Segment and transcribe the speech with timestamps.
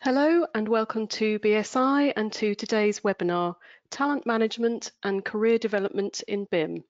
[0.00, 3.56] Hello and welcome to BSI and to today's webinar,
[3.90, 6.84] Talent Management and Career Development in BIM.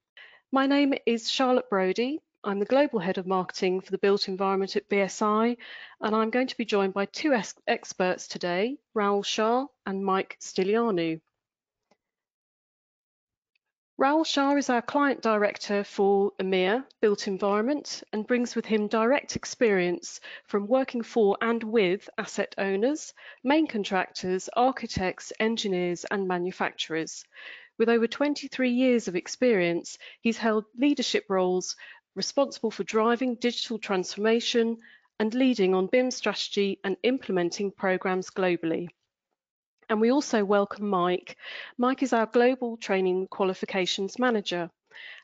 [0.53, 2.21] My name is Charlotte Brodie.
[2.45, 5.57] I'm the Global Head of Marketing for the Built Environment at BSI,
[6.03, 7.35] and I'm going to be joined by two
[7.67, 11.19] experts today, Raoul Shah and Mike Stylianou.
[14.01, 19.35] Raoul Shah is our client director for EMEA Built Environment and brings with him direct
[19.35, 27.25] experience from working for and with asset owners, main contractors, architects, engineers and manufacturers.
[27.77, 31.75] With over 23 years of experience, he's held leadership roles
[32.15, 34.79] responsible for driving digital transformation
[35.19, 38.91] and leading on BIM strategy and implementing programs globally.
[39.91, 41.39] And we also welcome Mike.
[41.79, 44.71] Mike is our Global Training Qualifications Manager.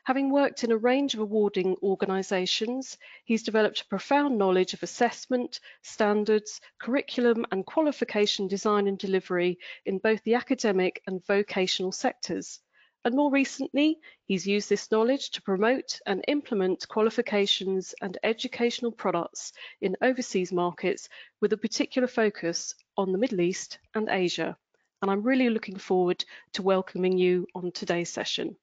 [0.05, 5.59] Having worked in a range of awarding organisations, he's developed a profound knowledge of assessment,
[5.83, 12.59] standards, curriculum and qualification design and delivery in both the academic and vocational sectors.
[13.05, 19.53] And more recently, he's used this knowledge to promote and implement qualifications and educational products
[19.79, 21.07] in overseas markets
[21.39, 24.57] with a particular focus on the Middle East and Asia.
[25.01, 28.55] And I'm really looking forward to welcoming you on today's session.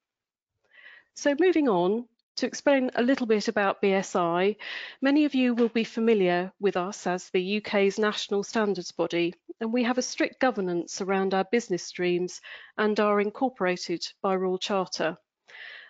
[1.14, 4.56] So moving on, to explain a little bit about BSI,
[5.02, 9.72] many of you will be familiar with us as the UK's national standards body, and
[9.72, 12.40] we have a strict governance around our business streams
[12.78, 15.18] and are incorporated by Royal Charter.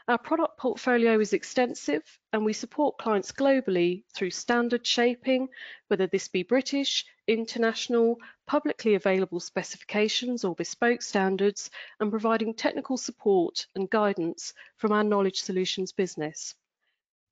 [0.08, 5.48] Our product portfolio is extensive and we support clients globally through standard shaping,
[5.86, 13.69] whether this be British, international, publicly available specifications or bespoke standards, and providing technical support
[13.77, 16.56] and guidance from our Knowledge Solutions business.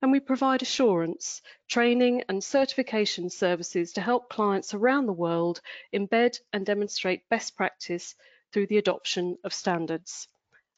[0.00, 5.60] And we provide assurance, training and certification services to help clients around the world
[5.92, 8.14] embed and demonstrate best practice
[8.52, 10.28] through the adoption of standards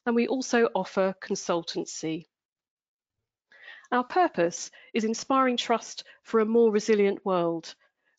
[0.05, 2.25] and we also offer consultancy.
[3.91, 7.75] Our purpose is inspiring trust for a more resilient world.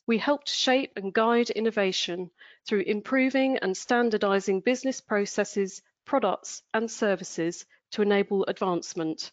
[0.06, 2.30] We help to shape and guide innovation
[2.66, 9.32] through improving and standardizing business processes, products and services to enable advancement.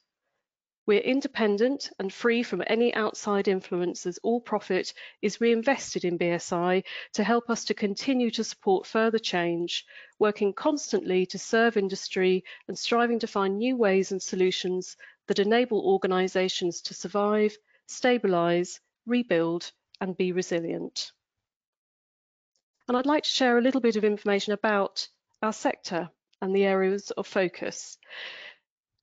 [0.92, 4.20] We're independent and free from any outside influences.
[4.24, 9.86] all profit is reinvested in BSI to help us to continue to support further change,
[10.20, 14.98] working constantly to serve industry and striving to find new ways and solutions
[15.28, 17.56] that enable organisations to survive,
[17.88, 19.72] stabilise, rebuild
[20.02, 21.14] and be resilient.
[22.90, 25.08] And I'd like to share a little bit of information about
[25.42, 26.10] our sector
[26.42, 27.98] and the areas of focus.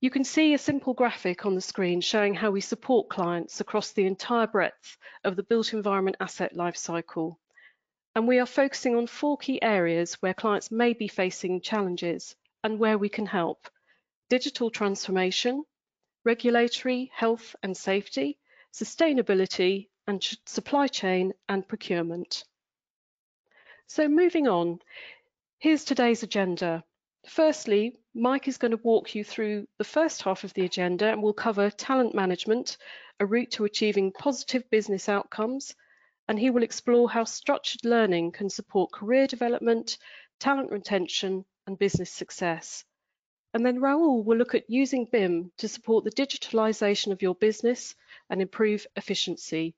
[0.01, 3.91] You can see a simple graphic on the screen showing how we support clients across
[3.91, 7.35] the entire breadth of the built environment asset lifecycle.
[8.15, 12.79] And we are focusing on four key areas where clients may be facing challenges and
[12.79, 13.69] where we can help.
[14.29, 15.65] Digital transformation,
[16.23, 18.37] regulatory, health and safety,
[18.73, 22.45] sustainability, and supply chain and procurement.
[23.87, 24.79] So moving on,
[25.57, 26.85] here's today's agenda.
[27.27, 31.21] Firstly, Mike is going to walk you through the first half of the agenda and
[31.21, 32.77] we'll cover talent management,
[33.19, 35.75] a route to achieving positive business outcomes,
[36.27, 39.97] and he will explore how structured learning can support career development,
[40.39, 42.85] talent retention, and business success.
[43.53, 47.95] And then Raoul will look at using BIM to support the digitalization of your business
[48.29, 49.75] and improve efficiency.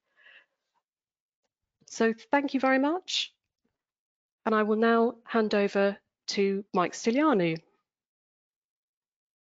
[1.88, 3.34] So thank you very much.
[4.46, 5.98] And I will now hand over
[6.32, 7.58] to Mike Stylianou.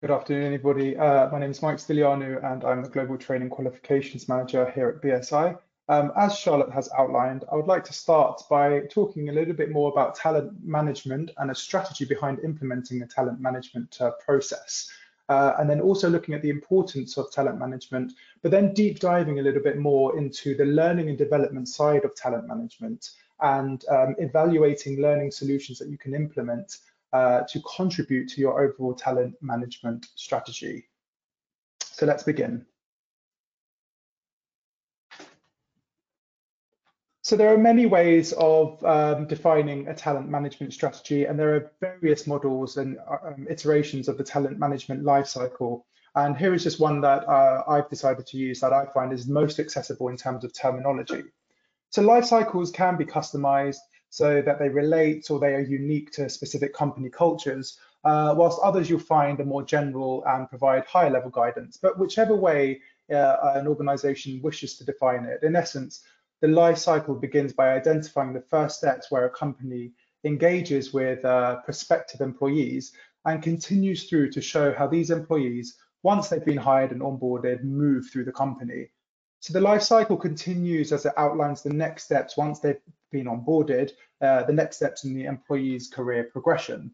[0.01, 0.97] Good afternoon, everybody.
[0.97, 5.01] Uh, my name is Mike Stylianou, and I'm the Global Training Qualifications Manager here at
[5.01, 5.57] BSI.
[5.87, 9.71] Um, as Charlotte has outlined, I would like to start by talking a little bit
[9.71, 14.91] more about talent management and a strategy behind implementing a talent management uh, process.
[15.29, 18.11] Uh, and then also looking at the importance of talent management,
[18.41, 22.13] but then deep diving a little bit more into the learning and development side of
[22.13, 26.77] talent management and um, evaluating learning solutions that you can implement
[27.13, 30.87] uh, to contribute to your overall talent management strategy.
[31.81, 32.65] So let's begin.
[37.21, 41.71] So there are many ways of um, defining a talent management strategy, and there are
[41.79, 45.83] various models and um, iterations of the talent management lifecycle.
[46.15, 49.25] And here is just one that uh, I've decided to use that I find is
[49.25, 51.23] most accessible in terms of terminology.
[51.93, 53.77] So life cycles can be customized
[54.09, 58.89] so that they relate or they are unique to specific company cultures, uh, whilst others
[58.89, 61.77] you'll find are more general and provide higher level guidance.
[61.77, 62.81] But whichever way
[63.13, 66.03] uh, an organization wishes to define it, in essence,
[66.41, 69.91] the life cycle begins by identifying the first steps where a company
[70.23, 72.91] engages with uh, prospective employees
[73.25, 78.09] and continues through to show how these employees, once they've been hired and onboarded, move
[78.11, 78.89] through the company.
[79.43, 82.79] So the life cycle continues as it outlines the next steps once they've
[83.11, 83.91] been onboarded,
[84.21, 86.91] uh, the next steps in the employee's career progression.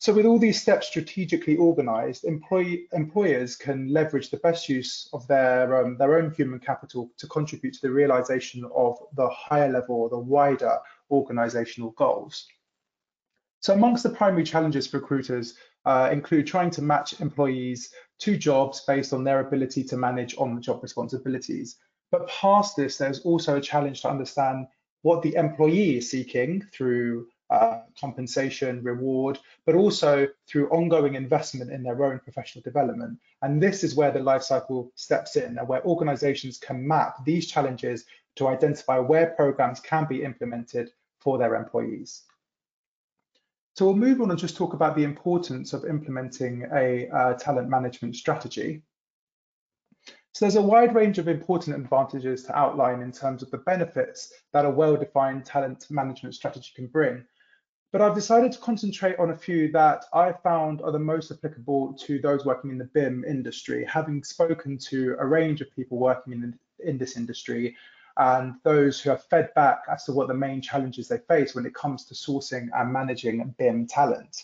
[0.00, 5.28] So with all these steps strategically organized, employee, employers can leverage the best use of
[5.28, 9.94] their, um, their own human capital to contribute to the realization of the higher level
[9.94, 10.80] or the wider
[11.12, 12.48] organizational goals.
[13.60, 15.54] So amongst the primary challenges for recruiters
[15.86, 20.82] uh, include trying to match employees to jobs based on their ability to manage on-the-job
[20.82, 21.76] responsibilities.
[22.10, 24.66] But past this, there's also a challenge to understand
[25.02, 31.82] what the employee is seeking through uh, compensation, reward, but also through ongoing investment in
[31.82, 33.18] their own professional development.
[33.42, 37.46] And this is where the life cycle steps in and where organizations can map these
[37.46, 38.04] challenges
[38.36, 40.90] to identify where programs can be implemented
[41.20, 42.24] for their employees.
[43.76, 47.68] So we'll move on and just talk about the importance of implementing a uh, talent
[47.68, 48.82] management strategy.
[50.32, 54.32] So there's a wide range of important advantages to outline in terms of the benefits
[54.54, 57.22] that a well-defined talent management strategy can bring.
[57.92, 61.98] But I've decided to concentrate on a few that I found are the most applicable
[62.00, 66.32] to those working in the BIM industry, having spoken to a range of people working
[66.32, 67.76] in, in this industry
[68.16, 71.66] and those who have fed back as to what the main challenges they face when
[71.66, 74.42] it comes to sourcing and managing BIM talent.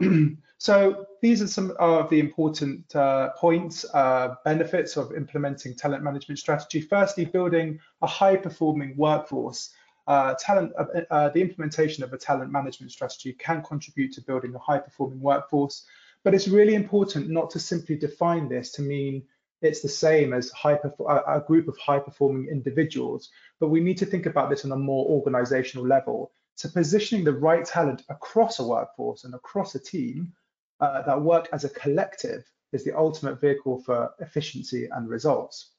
[0.58, 6.38] so these are some of the important uh, points, uh, benefits of implementing talent management
[6.38, 6.80] strategy.
[6.80, 9.74] Firstly, building a high performing workforce
[10.08, 14.54] uh, talent, uh, uh, the implementation of a talent management strategy can contribute to building
[14.54, 15.84] a high performing workforce,
[16.24, 19.22] but it's really important not to simply define this to mean
[19.60, 20.78] it's the same as high,
[21.26, 24.76] a group of high performing individuals, but we need to think about this on a
[24.76, 26.32] more organizational level.
[26.54, 30.32] So positioning the right talent across a workforce and across a team
[30.80, 35.72] uh, that work as a collective is the ultimate vehicle for efficiency and results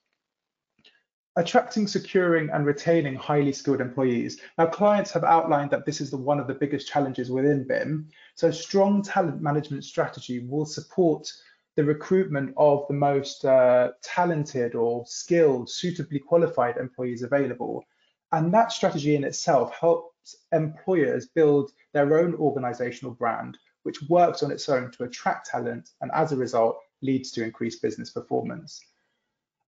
[1.39, 4.41] attracting, securing, and retaining highly skilled employees.
[4.57, 8.09] Now, clients have outlined that this is the, one of the biggest challenges within BIM.
[8.35, 11.31] So, strong talent management strategy will support
[11.79, 17.85] the recruitment of the most uh, talented or skilled, suitably qualified employees available.
[18.33, 24.51] And that strategy in itself helps employers build their own organizational brand, which works on
[24.51, 28.81] its own to attract talent and as a result leads to increased business performance.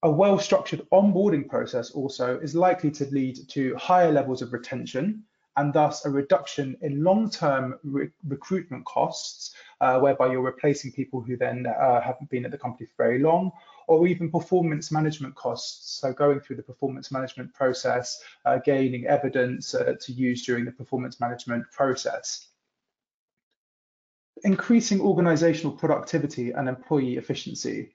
[0.03, 5.23] A well-structured onboarding process also is likely to lead to higher levels of retention
[5.57, 11.36] and thus a reduction in long-term re recruitment costs, uh, whereby you're replacing people who
[11.36, 13.51] then uh, haven't been at the company for very long,
[13.88, 16.00] or even performance management costs.
[16.00, 20.71] So going through the performance management process, uh, gaining evidence uh, to use during the
[20.71, 22.48] performance management process.
[24.44, 27.94] Increasing organizational productivity and employee efficiency.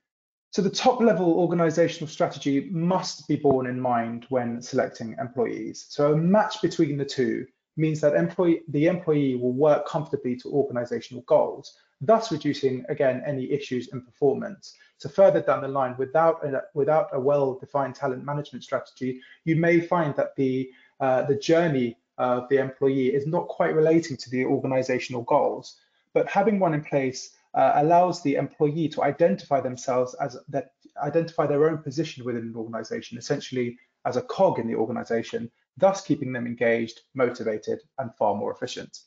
[0.56, 5.84] So the top level organizational strategy must be borne in mind when selecting employees.
[5.90, 10.48] So a match between the two means that employee, the employee will work comfortably to
[10.48, 14.72] organizational goals, thus reducing, again, any issues in performance.
[14.96, 19.78] So further down the line, without a, without a well-defined talent management strategy, you may
[19.78, 20.70] find that the,
[21.00, 25.76] uh, the journey of the employee is not quite relating to the organizational goals.
[26.14, 30.72] But having one in place uh, allows the employee to identify themselves as that
[31.02, 36.02] identify their own position within an organization, essentially as a cog in the organization, thus
[36.02, 38.98] keeping them engaged, motivated, and far more efficient.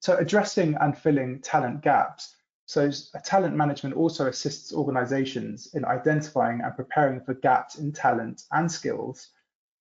[0.00, 2.36] So addressing and filling talent gaps.
[2.66, 2.90] So
[3.24, 9.28] talent management also assists organizations in identifying and preparing for gaps in talent and skills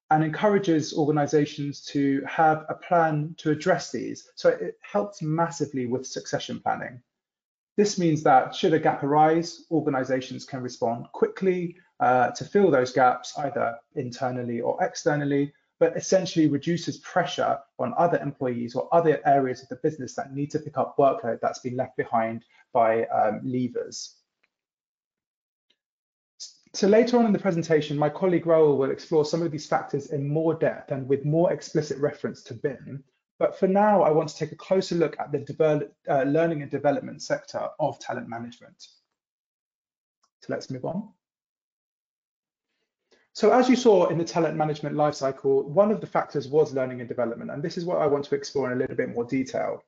[0.09, 4.27] and encourages organizations to have a plan to address these.
[4.35, 7.01] So it helps massively with succession planning.
[7.79, 12.91] This means that should a gap arise, organizations can respond quickly uh, to fill those
[12.91, 19.63] gaps either internally or externally, but essentially reduces pressure on other employees or other areas
[19.63, 22.43] of the business that need to pick up workload that's been left behind
[22.73, 24.15] by um, leavers.
[26.73, 30.07] So later on in the presentation, my colleague Raoul will explore some of these factors
[30.07, 33.05] in more depth and with more explicit reference to BIM,
[33.39, 36.69] but for now, I want to take a closer look at the uh, learning and
[36.69, 38.87] development sector of talent management.
[40.41, 41.09] So let's move on.
[43.33, 46.99] So as you saw in the talent management lifecycle, one of the factors was learning
[46.99, 49.23] and development, and this is what I want to explore in a little bit more
[49.23, 49.81] detail.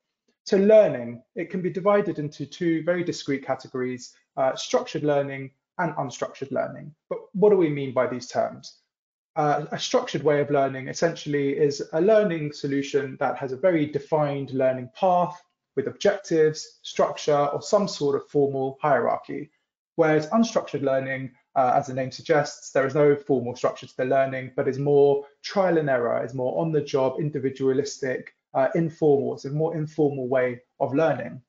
[0.46, 5.94] So learning, it can be divided into two very discrete categories, uh, structured learning and
[5.96, 6.96] unstructured learning.
[7.10, 8.81] But what do we mean by these terms?
[9.36, 13.86] Uh, a structured way of learning essentially is a learning solution that has a very
[13.86, 15.42] defined learning path
[15.76, 19.50] with objectives, structure, or some sort of formal hierarchy.
[19.96, 24.06] Whereas unstructured learning, uh, as the name suggests, there is no formal structure to the
[24.06, 29.36] learning, but is more trial and error, is more on the job, individualistic, uh, informal.
[29.36, 31.42] It's a more informal way of learning.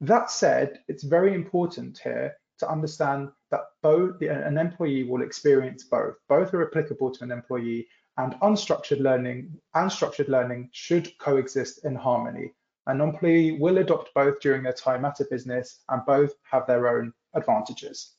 [0.00, 6.16] That said, it's very important here to understand that both an employee will experience both.
[6.28, 7.88] Both are applicable to an employee
[8.18, 12.52] and unstructured learning and structured learning should coexist in harmony.
[12.86, 16.88] An employee will adopt both during their time at a business and both have their
[16.88, 18.14] own advantages.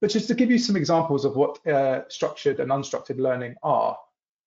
[0.00, 3.96] But just to give you some examples of what uh, structured and unstructured learning are.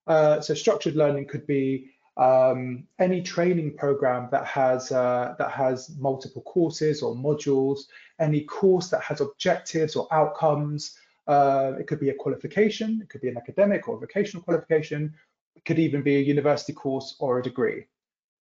[0.08, 5.96] Uh, so structured learning could be um, any training program that has uh, that has
[5.98, 7.82] multiple courses or modules,
[8.20, 10.98] any course that has objectives or outcomes.
[11.28, 15.12] Uh, it could be a qualification, it could be an academic or vocational qualification,
[15.56, 17.86] it could even be a university course or a degree.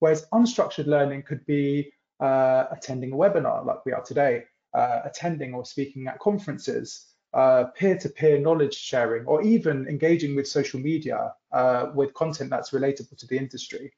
[0.01, 1.91] Whereas unstructured learning could be
[2.21, 7.65] uh, attending a webinar like we are today, uh, attending or speaking at conferences, uh,
[7.77, 13.27] peer-to-peer knowledge sharing, or even engaging with social media uh, with content that's relatable to
[13.27, 13.93] the industry.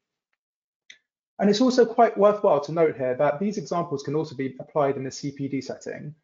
[1.38, 4.96] And it's also quite worthwhile to note here that these examples can also be applied
[4.96, 6.14] in a CPD setting.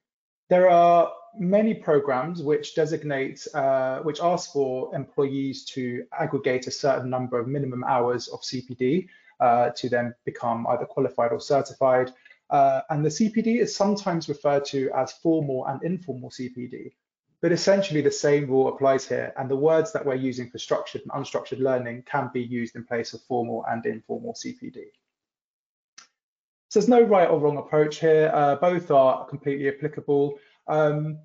[0.49, 7.11] There are many programs which designate, uh, which ask for employees to aggregate a certain
[7.11, 9.07] number of minimum hours of CPD
[9.41, 12.13] uh, to then become either qualified or certified.
[12.49, 16.93] Uh, and the CPD is sometimes referred to as formal and informal CPD.
[17.43, 21.03] But essentially the same rule applies here and the words that we're using for structured
[21.03, 24.85] and unstructured learning can be used in place of formal and informal CPD.
[26.69, 28.31] So there's no right or wrong approach here.
[28.33, 30.39] Uh, both are completely applicable.
[30.69, 31.19] Um,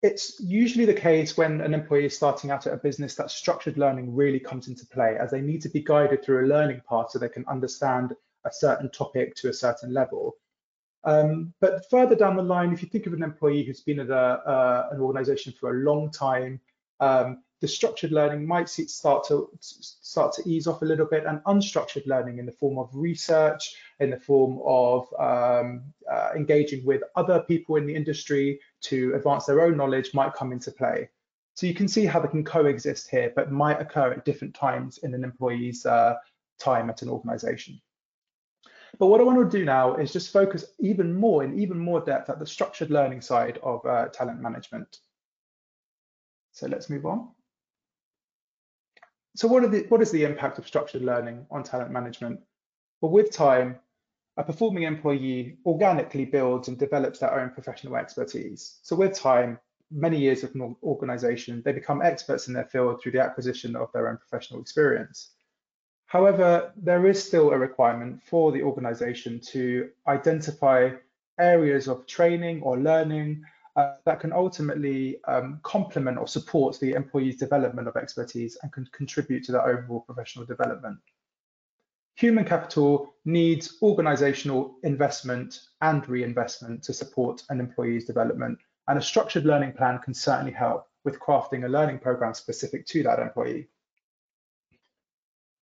[0.00, 3.76] it's usually the case when an employee is starting out at a business that structured
[3.76, 7.10] learning really comes into play as they need to be guided through a learning path
[7.10, 10.36] so they can understand a certain topic to a certain level.
[11.04, 14.10] Um, but further down the line, if you think of an employee who's been at
[14.10, 16.60] a, uh, an organization for a long time,
[17.00, 21.42] um, the structured learning might start to start to ease off a little bit and
[21.44, 27.02] unstructured learning in the form of research, in the form of um, uh, engaging with
[27.16, 31.08] other people in the industry to advance their own knowledge might come into play.
[31.54, 34.98] So you can see how they can coexist here, but might occur at different times
[34.98, 36.14] in an employee's uh,
[36.60, 37.80] time at an organization.
[38.98, 42.00] But what I want to do now is just focus even more in even more
[42.00, 44.98] depth at the structured learning side of uh, talent management.
[46.52, 47.28] So let's move on.
[49.36, 52.40] So what, the, what is the impact of structured learning on talent management?
[53.00, 53.78] Well, with time,
[54.36, 58.78] a performing employee organically builds and develops their own professional expertise.
[58.82, 63.12] So with time, many years of an organization, they become experts in their field through
[63.12, 65.34] the acquisition of their own professional experience.
[66.08, 70.92] However, there is still a requirement for the organization to identify
[71.38, 73.44] areas of training or learning
[73.76, 78.88] uh, that can ultimately um, complement or support the employee's development of expertise and can
[78.90, 80.98] contribute to their overall professional development.
[82.14, 89.44] Human capital needs organizational investment and reinvestment to support an employee's development, and a structured
[89.44, 93.68] learning plan can certainly help with crafting a learning program specific to that employee.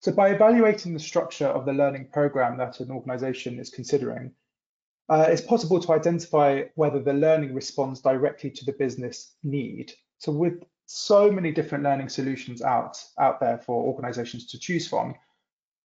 [0.06, 4.34] So by evaluating the structure of the learning program that an organization is considering,
[5.10, 9.92] uh, it's possible to identify whether the learning responds directly to the business need.
[10.20, 15.16] So with so many different learning solutions out, out there for organizations to choose from,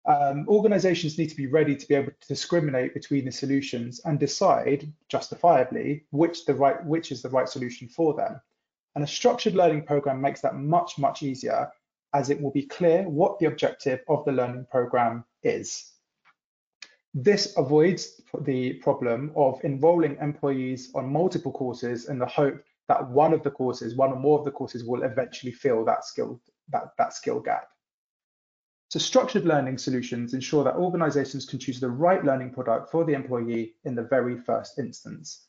[0.04, 4.20] um, organizations need to be ready to be able to discriminate between the solutions and
[4.20, 8.38] decide justifiably which the right which is the right solution for them.
[8.94, 11.72] And a structured learning program makes that much, much easier
[12.14, 15.92] as it will be clear what the objective of the learning program is.
[17.14, 23.32] This avoids the problem of enrolling employees on multiple courses in the hope that one
[23.32, 26.92] of the courses, one or more of the courses will eventually fill that skill, that,
[26.98, 27.68] that skill gap.
[28.90, 33.14] So structured learning solutions ensure that organizations can choose the right learning product for the
[33.14, 35.46] employee in the very first instance.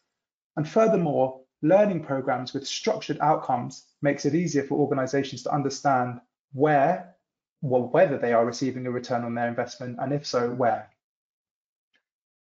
[0.58, 6.22] And furthermore, learning programs with structured outcomes makes it easier for organizations to understand
[6.54, 7.16] where,
[7.62, 10.90] well, whether they are receiving a return on their investment, and if so, where.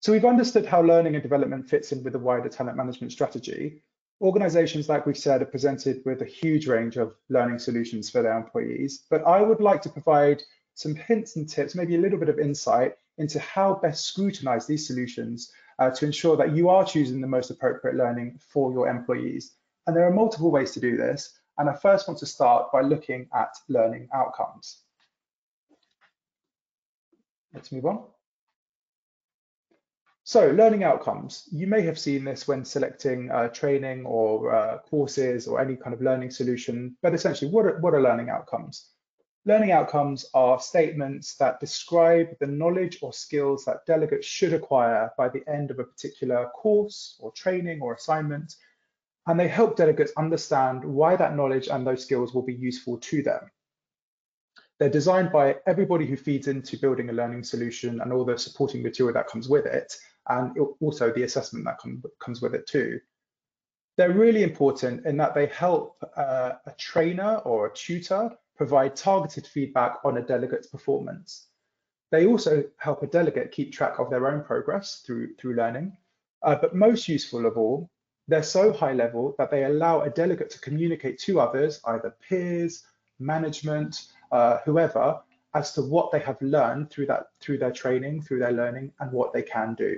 [0.01, 3.83] So we've understood how learning and development fits in with the wider talent management strategy.
[4.19, 8.37] Organizations, like we've said, are presented with a huge range of learning solutions for their
[8.37, 10.41] employees, but I would like to provide
[10.73, 14.87] some hints and tips, maybe a little bit of insight into how best scrutinize these
[14.87, 19.53] solutions uh, to ensure that you are choosing the most appropriate learning for your employees.
[19.85, 21.37] And there are multiple ways to do this.
[21.57, 24.79] And I first want to start by looking at learning outcomes.
[27.53, 28.05] Let's move on.
[30.23, 35.47] So learning outcomes, you may have seen this when selecting uh, training or uh, courses
[35.47, 38.91] or any kind of learning solution, but essentially what are, what are learning outcomes?
[39.45, 45.27] Learning outcomes are statements that describe the knowledge or skills that delegates should acquire by
[45.27, 48.55] the end of a particular course or training or assignment,
[49.27, 53.21] and they help delegates understand why that knowledge and those skills will be useful to
[53.21, 53.51] them.
[54.79, 58.81] They're designed by everybody who feeds into building a learning solution and all the supporting
[58.81, 59.95] material that comes with it,
[60.27, 62.99] and also the assessment that com comes with it too.
[63.97, 69.45] They're really important in that they help uh, a trainer or a tutor provide targeted
[69.45, 71.47] feedback on a delegate's performance.
[72.11, 75.95] They also help a delegate keep track of their own progress through, through learning.
[76.41, 77.89] Uh, but most useful of all,
[78.27, 82.83] they're so high level that they allow a delegate to communicate to others, either peers,
[83.19, 85.19] management, uh, whoever,
[85.53, 89.11] as to what they have learned through that through their training, through their learning, and
[89.11, 89.97] what they can do.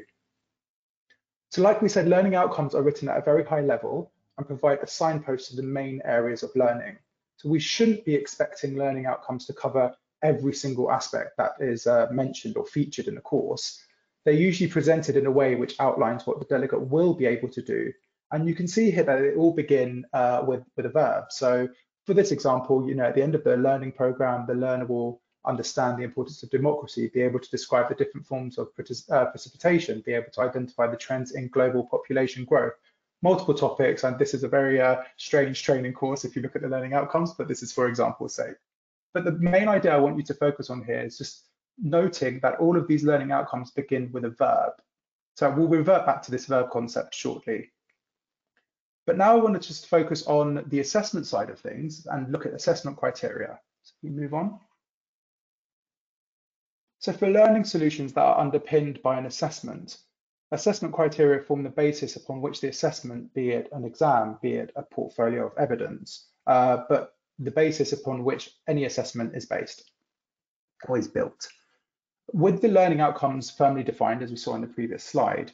[1.52, 4.80] So like we said, learning outcomes are written at a very high level and provide
[4.82, 6.98] a signpost to the main areas of learning.
[7.38, 12.08] So we shouldn't be expecting learning outcomes to cover every single aspect that is uh,
[12.12, 13.86] mentioned or featured in the course.
[14.26, 17.62] They're usually presented in a way which outlines what the delegate will be able to
[17.62, 17.94] do.
[18.34, 21.26] And you can see here that they all begin uh, with, with a verb.
[21.30, 21.70] So
[22.08, 25.22] for this example, you know, at the end of the learning program, the learner will
[25.46, 28.70] understand the importance of democracy, be able to describe the different forms of
[29.12, 32.74] uh, precipitation, be able to identify the trends in global population growth.
[33.22, 36.64] Multiple topics, and this is a very uh, strange training course if you look at
[36.64, 38.56] the learning outcomes, but this is for example's sake.
[39.14, 41.46] But the main idea I want you to focus on here is just
[41.78, 44.74] noting that all of these learning outcomes begin with a verb.
[45.36, 47.73] So we'll revert back to this verb concept shortly.
[49.06, 52.46] But now I want to just focus on the assessment side of things and look
[52.46, 53.60] at assessment criteria.
[53.84, 54.60] So we move on.
[57.00, 59.98] So for learning solutions that are underpinned by an assessment,
[60.54, 64.72] assessment criteria form the basis upon which the assessment, be it an exam, be it
[64.78, 69.92] a portfolio of evidence, uh, but the basis upon which any assessment is based
[70.88, 71.48] or is built.
[72.32, 75.52] With the learning outcomes firmly defined, as we saw in the previous slide,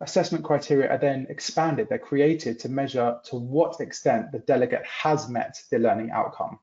[0.00, 5.28] assessment criteria are then expanded, they're created to measure to what extent the delegate has
[5.28, 6.58] met the learning outcome.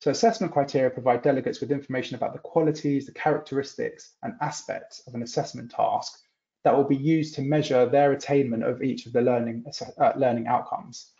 [0.00, 5.14] So assessment criteria provide delegates with information about the qualities, the characteristics and aspects of
[5.14, 6.20] an assessment task
[6.64, 9.64] that will be used to measure their attainment of each of the learning,
[9.98, 11.12] uh, learning outcomes.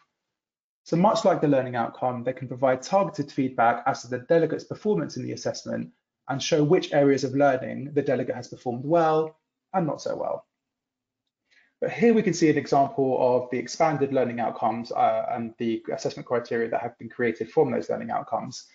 [0.84, 4.64] So much like the learning outcome, they can provide targeted feedback as to the delegate's
[4.64, 5.90] performance in the assessment
[6.28, 9.36] and show which areas of learning the delegate has performed well
[9.74, 10.47] and not so well.
[11.80, 15.82] But here we can see an example of the expanded learning outcomes uh, and the
[15.92, 18.66] assessment criteria that have been created from those learning outcomes.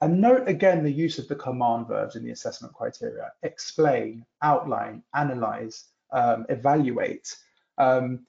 [0.00, 5.02] And note again the use of the command verbs in the assessment criteria, explain, outline,
[5.14, 7.34] analyze, um, evaluate.
[7.78, 8.26] Um,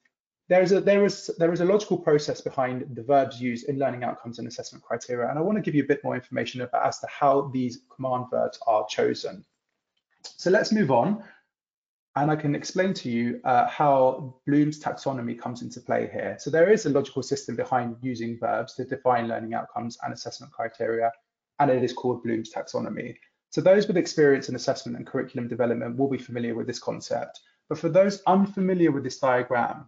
[0.49, 3.79] there is, a, there, is, there is a logical process behind the verbs used in
[3.79, 6.61] learning outcomes and assessment criteria, and I want to give you a bit more information
[6.61, 9.43] about as to how these command verbs are chosen.
[10.23, 11.23] So let's move on
[12.17, 16.35] and I can explain to you uh, how Bloom's taxonomy comes into play here.
[16.39, 20.51] So there is a logical system behind using verbs to define learning outcomes and assessment
[20.51, 21.11] criteria,
[21.59, 23.15] and it is called Bloom's taxonomy.
[23.51, 27.39] So those with experience in assessment and curriculum development will be familiar with this concept.
[27.69, 29.85] But for those unfamiliar with this diagram,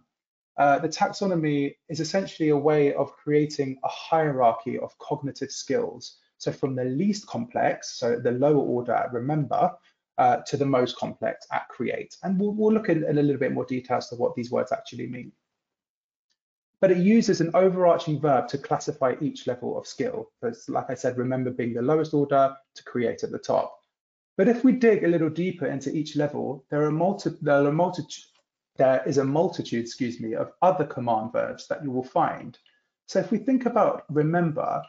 [0.56, 6.18] uh, the taxonomy is essentially a way of creating a hierarchy of cognitive skills.
[6.38, 9.72] So from the least complex, so the lower order, remember,
[10.20, 12.14] uh, to the most complex at create.
[12.22, 14.50] And we'll, we'll look in, in, a little bit more detail as to what these
[14.50, 15.32] words actually mean.
[16.82, 20.30] But it uses an overarching verb to classify each level of skill.
[20.40, 23.74] Because like I said, remember being the lowest order to create at the top.
[24.36, 27.72] But if we dig a little deeper into each level, there are multi there are
[27.72, 28.24] multitude
[28.76, 32.58] there is a multitude, excuse me, of other command verbs that you will find.
[33.06, 34.82] So if we think about remember,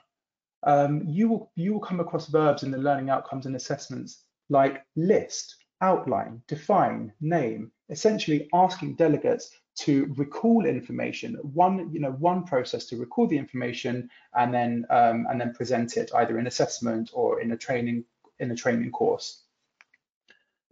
[0.64, 4.86] um, you will you will come across verbs in the learning outcomes and assessments like
[4.96, 12.86] list, outline, define, name, essentially asking delegates to recall information, one, you know, one process
[12.86, 17.42] to recall the information and then um, and then present it either in assessment or
[17.42, 18.04] in a training
[18.40, 19.44] in a training course.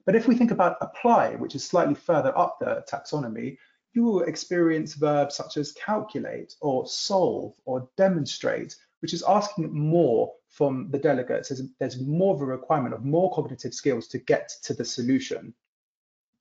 [0.05, 3.57] But if we think about apply, which is slightly further up the taxonomy,
[3.93, 10.33] you will experience verbs such as calculate or solve or demonstrate, which is asking more
[10.49, 11.49] from the delegates.
[11.49, 15.53] There's, there's more of a requirement of more cognitive skills to get to the solution.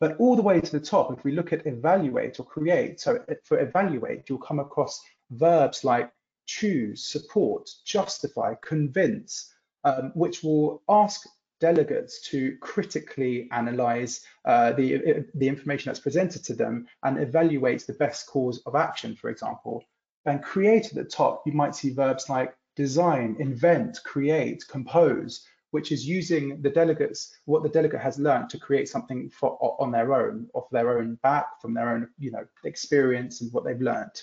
[0.01, 3.25] But all the way to the top, if we look at evaluate or create, so
[3.45, 6.11] for evaluate, you'll come across verbs like
[6.47, 9.53] choose, support, justify, convince,
[9.85, 11.27] um, which will ask
[11.61, 17.93] delegates to critically analyze uh, the, the information that's presented to them and evaluate the
[17.95, 19.85] best course of action, for example.
[20.25, 25.91] And create at the top, you might see verbs like design, invent, create, compose, which
[25.91, 30.15] is using the delegates, what the delegate has learned to create something for, on their
[30.15, 34.23] own, off their own back, from their own you know, experience and what they've learned.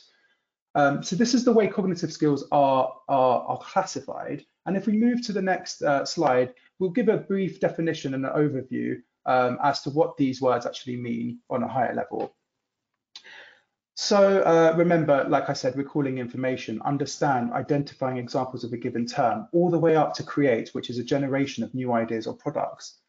[0.73, 4.45] Um, so this is the way cognitive skills are, are, are classified.
[4.65, 8.25] And if we move to the next uh, slide, we'll give a brief definition and
[8.25, 12.33] an overview um, as to what these words actually mean on a higher level.
[13.97, 19.47] So uh, remember, like I said, recalling information, understand, identifying examples of a given term,
[19.53, 22.99] all the way up to create, which is a generation of new ideas or products.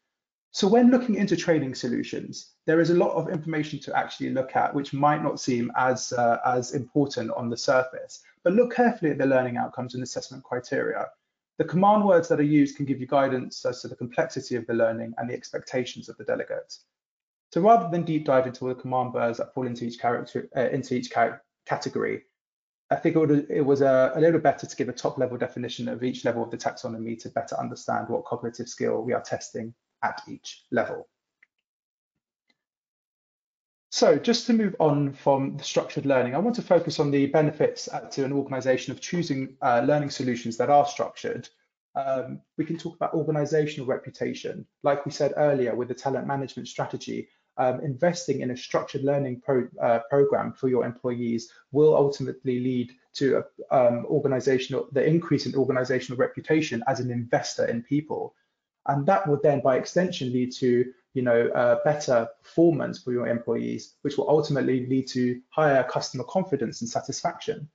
[0.53, 4.55] So when looking into training solutions, there is a lot of information to actually look
[4.55, 9.11] at, which might not seem as, uh, as important on the surface, but look carefully
[9.11, 11.07] at the learning outcomes and assessment criteria.
[11.59, 14.67] The command words that are used can give you guidance as to the complexity of
[14.67, 16.79] the learning and the expectations of the delegate.
[17.53, 20.49] So rather than deep dive into all the command words that fall into each character
[20.57, 21.13] uh, into each
[21.67, 22.25] category,
[22.91, 25.37] I think it, would, it was a, a, little better to give a top level
[25.37, 29.23] definition of each level of the taxonomy to better understand what cognitive skill we are
[29.23, 31.09] testing at each level.
[33.91, 37.27] So just to move on from the structured learning, I want to focus on the
[37.27, 41.49] benefits to an organization of choosing uh, learning solutions that are structured.
[41.97, 44.67] Um, we can talk about organizational reputation.
[44.83, 47.29] Like we said earlier with the talent management strategy,
[47.59, 52.93] um, investing in a structured learning pro, uh, program for your employees will ultimately lead
[53.15, 58.35] to a, um, organizational, the increase in organizational reputation as an investor in people.
[58.87, 63.27] And that would then by extension lead to you know, uh, better performance for your
[63.27, 67.71] employees, which will ultimately lead to higher customer confidence and satisfaction.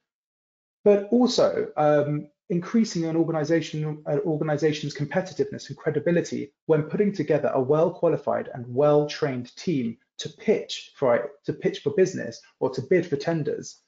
[0.84, 7.62] But also, um, increasing an organization, uh, organization's competitiveness and credibility when putting together a
[7.62, 13.16] well-qualified and well-trained team to pitch for to pitch for business or to bid for
[13.16, 13.80] tenders.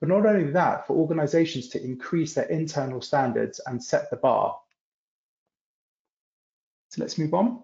[0.00, 4.56] But not only that, for organizations to increase their internal standards and set the bar.
[6.90, 7.62] So let's move on.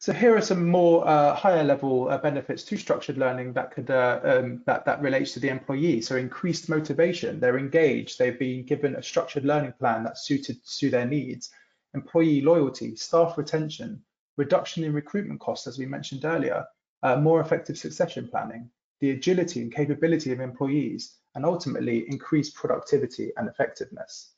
[0.00, 3.90] So here are some more uh, higher level uh, benefits to structured learning that could
[3.90, 6.00] uh, um, that that relates to the employee.
[6.02, 10.90] So increased motivation, they're engaged, they've been given a structured learning plan that's suited to
[10.90, 11.50] their needs.
[11.94, 14.00] Employee loyalty, staff retention,
[14.36, 16.64] reduction in recruitment costs, as we mentioned earlier,
[17.02, 23.32] uh, more effective succession planning, the agility and capability of employees, and ultimately increased productivity
[23.36, 24.30] and effectiveness.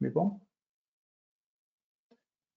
[0.00, 0.40] Move on.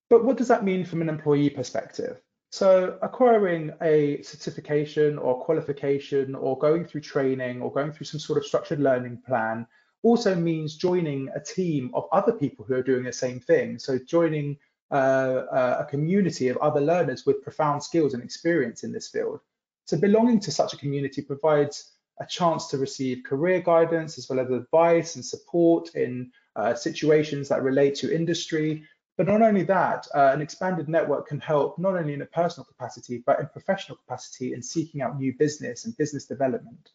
[0.10, 2.22] But what does that mean from an employee perspective?
[2.52, 8.40] So acquiring a certification or qualification or going through training or going through some sort
[8.40, 9.68] of structured learning plan
[10.02, 13.78] also means joining a team of other people who are doing the same thing.
[13.78, 14.58] So joining
[14.92, 19.40] uh, uh a community of other learners with profound skills and experience in this field.
[19.86, 24.40] So belonging to such a community provides a chance to receive career guidance as well
[24.40, 28.84] as advice and support in uh, situations that relate to industry
[29.20, 32.64] but not only that, uh, an expanded network can help not only in a personal
[32.64, 36.92] capacity, but in professional capacity in seeking out new business and business development.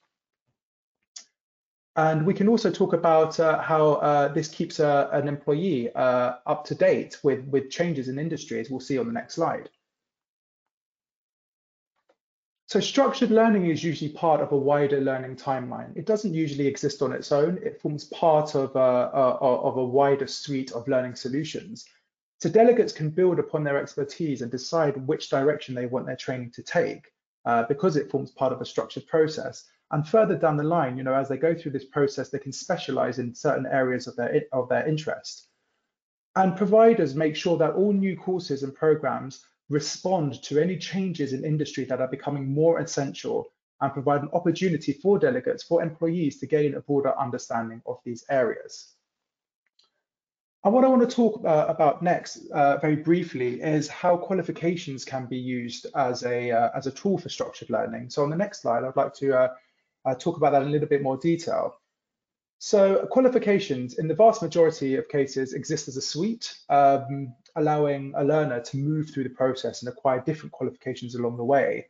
[1.97, 6.37] And we can also talk about uh, how uh, this keeps uh, an employee uh,
[6.47, 9.69] up to date with, with changes in industry, as we'll see on the next slide.
[12.69, 15.95] So structured learning is usually part of a wider learning timeline.
[15.95, 17.59] It doesn't usually exist on its own.
[17.63, 21.85] It forms part of a, a, of a wider suite of learning solutions.
[22.45, 26.51] So delegates can build upon their expertise and decide which direction they want their training
[26.51, 27.11] to take
[27.47, 29.65] uh, because it forms part of a structured process.
[29.93, 32.53] And further down the line, you know, as they go through this process, they can
[32.53, 35.49] specialize in certain areas of their, of their interest.
[36.37, 41.47] And providers make sure that all new courses and programs respond to any changes in
[41.47, 46.47] industry that are becoming more essential and provide an opportunity for delegates, for employees to
[46.47, 48.94] gain a broader understanding of these areas.
[50.65, 55.05] And what I want to talk uh, about next, uh, very briefly, is how qualifications
[55.05, 58.09] can be used as a uh, as a tool for structured learning.
[58.09, 59.49] So on the next slide, I'd like to uh,
[60.07, 61.77] uh, talk about that in a little bit more detail.
[62.61, 68.25] So qualifications, in the vast majority of cases, exist as a suite, um, allowing a
[68.25, 71.89] learner to move through the process and acquire different qualifications along the way.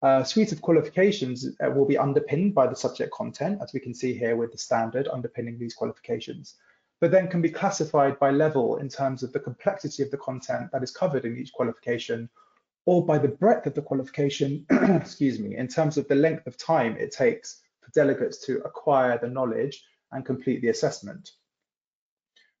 [0.00, 3.92] A suite of qualifications uh, will be underpinned by the subject content, as we can
[3.92, 6.54] see here with the standard underpinning these qualifications
[7.00, 10.70] but then can be classified by level in terms of the complexity of the content
[10.72, 12.28] that is covered in each qualification
[12.86, 16.56] or by the breadth of the qualification, excuse me, in terms of the length of
[16.56, 21.32] time it takes for delegates to acquire the knowledge and complete the assessment.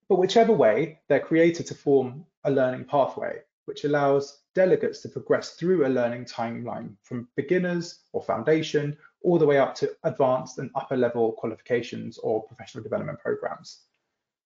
[0.08, 5.54] But whichever way, they're created to form a learning pathway, which allows delegates to progress
[5.54, 10.70] through a learning timeline from beginners or foundation all the way up to advanced and
[10.74, 13.85] upper level qualifications or professional development programs.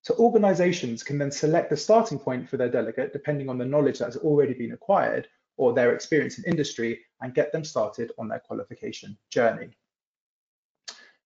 [0.03, 3.99] So organizations can then select the starting point for their delegate depending on the knowledge
[3.99, 8.29] that has already been acquired or their experience in industry and get them started on
[8.29, 9.77] their qualification journey.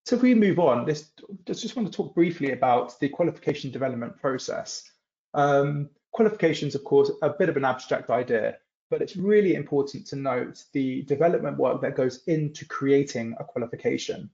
[0.05, 1.11] So if we move on, this
[1.45, 4.91] just want to talk briefly about the qualification development process.
[5.33, 8.57] Um, qualifications, of course, a bit of an abstract idea,
[8.91, 14.29] but it's really important to note the development work that goes into creating a qualification.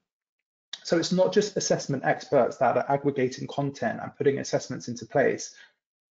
[0.83, 5.53] So it's not just assessment experts that are aggregating content and putting assessments into place.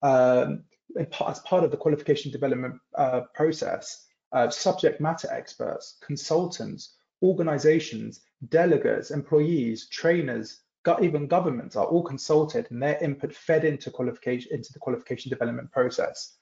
[0.02, 0.64] Um,
[0.98, 9.12] as part of the qualification development uh, process, uh, subject matter experts, consultants, organizations, delegates,
[9.12, 10.62] employees, trainers,
[11.02, 15.72] even governments are all consulted and their input fed into qualification into the qualification development
[15.72, 16.39] process.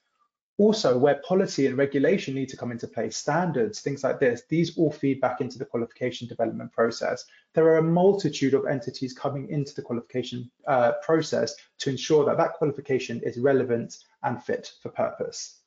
[0.60, 4.76] Also, where policy and regulation need to come into play, standards, things like this, these
[4.76, 7.26] all feed back into the qualification development process.
[7.54, 12.38] There are a multitude of entities coming into the qualification uh, process to ensure that
[12.38, 15.60] that qualification is relevant and fit for purpose.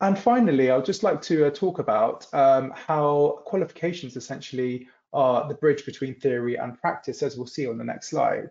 [0.00, 5.54] And finally, I'd just like to uh, talk about um, how qualifications essentially are the
[5.54, 8.50] bridge between theory and practice, as we'll see on the next slide.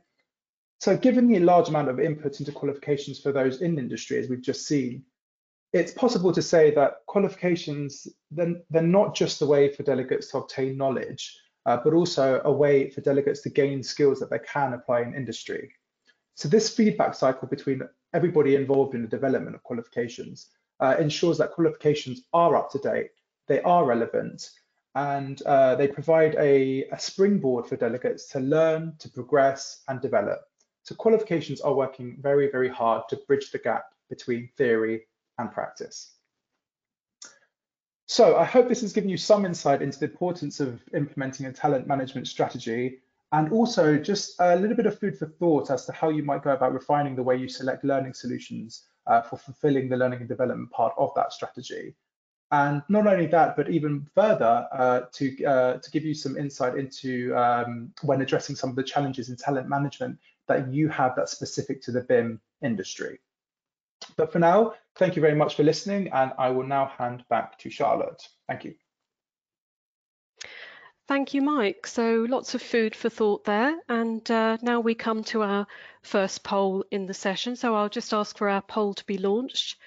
[0.85, 4.39] So given the large amount of input into qualifications for those in industry, as we've
[4.39, 5.03] just seen,
[5.73, 10.37] it's possible to say that qualifications, then they're not just a way for delegates to
[10.37, 14.73] obtain knowledge, uh, but also a way for delegates to gain skills that they can
[14.73, 15.71] apply in industry.
[16.35, 17.81] So this feedback cycle between
[18.13, 23.09] everybody involved in the development of qualifications uh, ensures that qualifications are up to date,
[23.47, 24.51] they are relevant,
[24.93, 30.41] and uh, they provide a, a springboard for delegates to learn, to progress, and develop.
[30.85, 35.07] So qualifications are working very, very hard to bridge the gap between theory
[35.39, 36.13] and practice.
[38.05, 41.51] So I hope this has given you some insight into the importance of implementing a
[41.51, 42.99] talent management strategy
[43.31, 46.43] and also just a little bit of food for thought as to how you might
[46.43, 50.29] go about refining the way you select learning solutions uh, for fulfilling the learning and
[50.29, 51.95] development part of that strategy.
[52.51, 56.77] And not only that, but even further uh, to, uh, to give you some insight
[56.77, 61.31] into um, when addressing some of the challenges in talent management that you have that's
[61.31, 63.19] specific to the BIM industry.
[64.17, 67.57] But for now, thank you very much for listening, and I will now hand back
[67.59, 68.21] to Charlotte.
[68.47, 68.75] Thank you.
[71.07, 71.85] Thank you, Mike.
[71.85, 73.79] So lots of food for thought there.
[73.87, 75.67] And uh, now we come to our
[76.01, 77.55] first poll in the session.
[77.55, 79.77] So I'll just ask for our poll to be launched.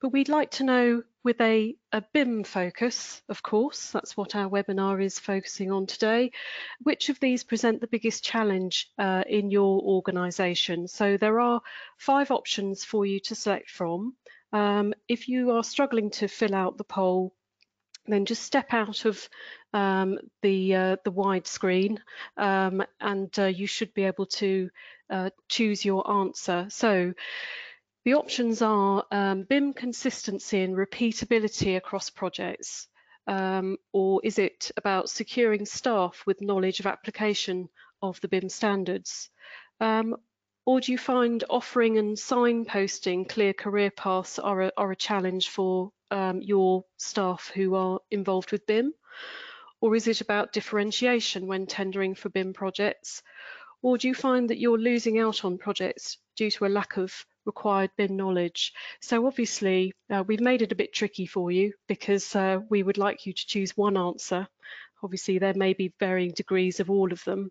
[0.00, 4.48] But we'd like to know with a, a BIM focus, of course, that's what our
[4.48, 6.32] webinar is focusing on today,
[6.82, 10.88] which of these present the biggest challenge uh, in your organisation?
[10.88, 11.60] So there are
[11.98, 14.16] five options for you to select from.
[14.52, 17.34] Um, if you are struggling to fill out the poll,
[18.06, 19.28] then just step out of
[19.74, 22.00] um, the uh, the wide screen
[22.36, 24.70] um, and uh, you should be able to
[25.10, 26.66] uh, choose your answer.
[26.70, 27.12] So
[28.04, 32.88] the options are um, BIM consistency and repeatability across projects.
[33.26, 37.68] Um, or is it about securing staff with knowledge of application
[38.02, 39.28] of the BIM standards?
[39.80, 40.16] Um,
[40.64, 45.48] or do you find offering and signposting clear career paths are a, are a challenge
[45.48, 48.94] for um, your staff who are involved with BIM?
[49.80, 53.22] Or is it about differentiation when tendering for BIM projects?
[53.82, 57.26] Or do you find that you're losing out on projects due to a lack of
[57.44, 58.72] required BIM knowledge?
[59.00, 62.98] So obviously uh, we've made it a bit tricky for you because uh, we would
[62.98, 64.46] like you to choose one answer.
[65.02, 67.50] Obviously there may be varying degrees of all of them,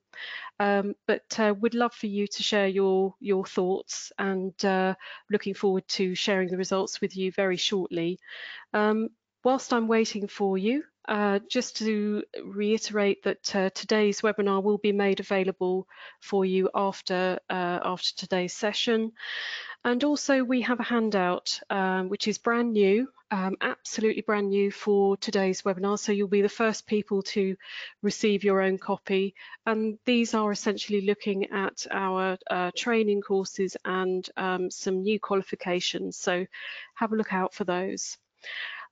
[0.59, 4.93] um, but uh, would love for you to share your, your thoughts and uh,
[5.31, 8.19] looking forward to sharing the results with you very shortly.
[8.73, 9.09] Um,
[9.43, 14.91] whilst I'm waiting for you, uh, just to reiterate that uh, today's webinar will be
[14.91, 15.87] made available
[16.21, 19.11] for you after, uh, after today's session.
[19.85, 24.71] And also we have a handout um, which is brand new, um, absolutely brand new
[24.71, 25.97] for today's webinar.
[25.97, 27.55] So you'll be the first people to
[28.01, 29.35] receive your own copy.
[29.65, 36.17] And these are essentially looking at our uh, training courses and um, some new qualifications.
[36.17, 36.45] So
[36.95, 38.17] have a look out for those.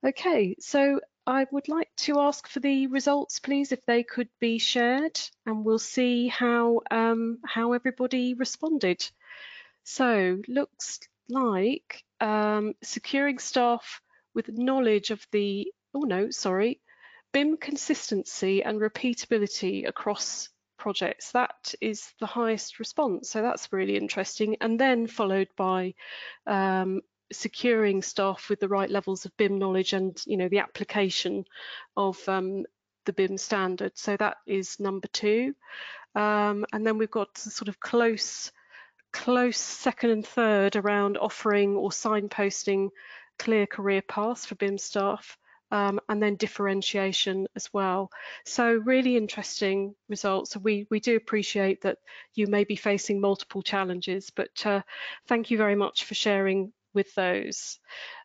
[0.05, 4.59] Okay, so I would like to ask for the results, please, if they could be
[4.59, 9.09] shared, and we'll see how um, how everybody responded.
[9.89, 14.01] So looks like um, securing staff
[14.35, 16.81] with knowledge of the, oh no, sorry,
[17.31, 21.31] BIM consistency and repeatability across projects.
[21.31, 23.29] That is the highest response.
[23.29, 24.57] So that's really interesting.
[24.59, 25.93] And then followed by
[26.45, 26.99] um,
[27.31, 31.45] securing staff with the right levels of BIM knowledge and you know the application
[31.95, 32.65] of um,
[33.05, 33.97] the BIM standard.
[33.97, 35.55] So that is number two.
[36.13, 38.51] Um, and then we've got sort of close,
[39.11, 42.89] close second and third around offering or signposting
[43.39, 45.37] clear career paths for BIM staff.
[45.69, 48.09] Um, and then differentiation as well.
[48.45, 50.55] So really interesting results.
[50.55, 51.97] We, we do appreciate that
[52.35, 54.83] you may be facing multiple challenges, but uh,
[55.27, 57.79] thank you very much for sharing with those.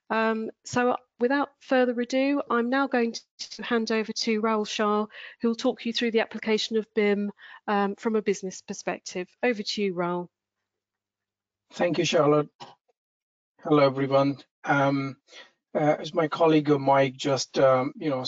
[0.08, 5.06] Um, so without further ado, I'm now going to hand over to Raoul Shah,
[5.40, 7.32] who will talk you through the application of BIM
[7.66, 9.26] um, from a business perspective.
[9.42, 10.30] Over to you, Raoul.
[11.74, 12.50] Thank you, Charlotte.
[13.64, 14.36] Hello, everyone.
[14.64, 15.16] Um,
[15.74, 18.26] uh, as my colleague Mike just, um, you know,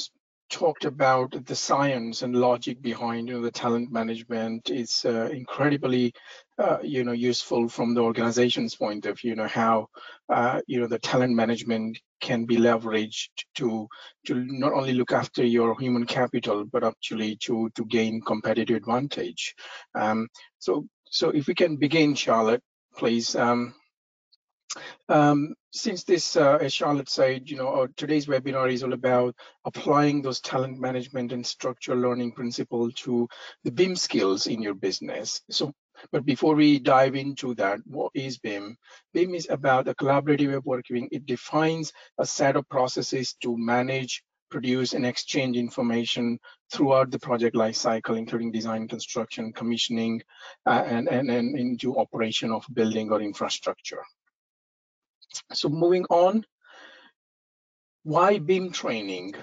[0.48, 6.14] talked about the science and logic behind you know, the talent management is uh, incredibly
[6.58, 9.88] uh, you know useful from the organization's point of view you know how
[10.28, 13.88] uh, you know the talent management can be leveraged to
[14.26, 19.54] to not only look after your human capital but actually to to gain competitive advantage
[19.96, 20.28] um,
[20.58, 22.62] so so if we can begin charlotte
[22.96, 23.74] please um,
[25.08, 29.34] um, since this, uh, as Charlotte said, you know, uh, today's webinar is all about
[29.64, 33.28] applying those talent management and structural learning principle to
[33.64, 35.40] the BIM skills in your business.
[35.50, 35.72] So,
[36.10, 38.76] but before we dive into that, what is BIM?
[39.12, 41.08] BIM is about a collaborative way of working.
[41.12, 44.22] It defines a set of processes to manage,
[44.54, 46.38] produce, and exchange information
[46.72, 50.22] throughout the project lifecycle, including design, construction, commissioning,
[50.64, 54.02] uh, and, and, and into operation of building or infrastructure.
[55.52, 56.44] So moving on,
[58.04, 59.34] why BIM training?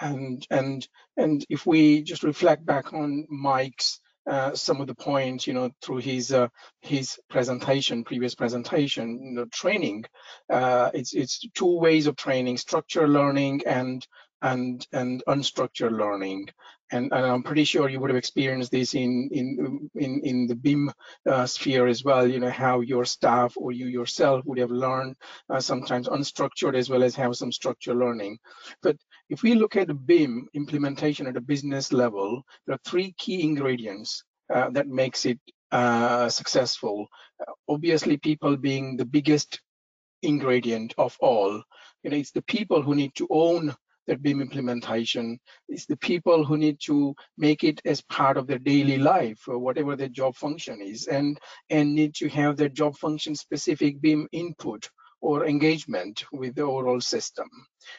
[0.00, 5.46] And and and if we just reflect back on Mike's uh, some of the points,
[5.46, 6.48] you know, through his uh,
[6.82, 10.04] his presentation, previous presentation, you know, training,
[10.52, 14.06] uh, it's it's two ways of training: structured learning and
[14.42, 16.48] and and unstructured learning
[16.90, 20.54] and, and, I'm pretty sure you would have experienced this in in in, in the
[20.54, 20.90] BIM
[21.28, 22.26] uh, sphere as well.
[22.26, 25.16] You know how your staff or you yourself would have learned
[25.50, 28.38] uh, sometimes unstructured as well as have some structured learning.
[28.82, 28.96] But
[29.28, 34.24] if we look at BIM implementation at a business level, there are three key ingredients
[34.52, 35.38] uh, that makes it
[35.72, 37.08] uh, successful.
[37.68, 39.60] obviously, people being the biggest
[40.22, 41.62] ingredient of all.
[42.02, 43.74] You know, it's the people who need to own
[44.08, 45.38] that BIM implementation.
[45.68, 49.58] It's the people who need to make it as part of their daily life or
[49.58, 51.38] whatever their job function is and,
[51.70, 54.90] and need to have their job function specific BIM input
[55.20, 57.48] or engagement with the overall system.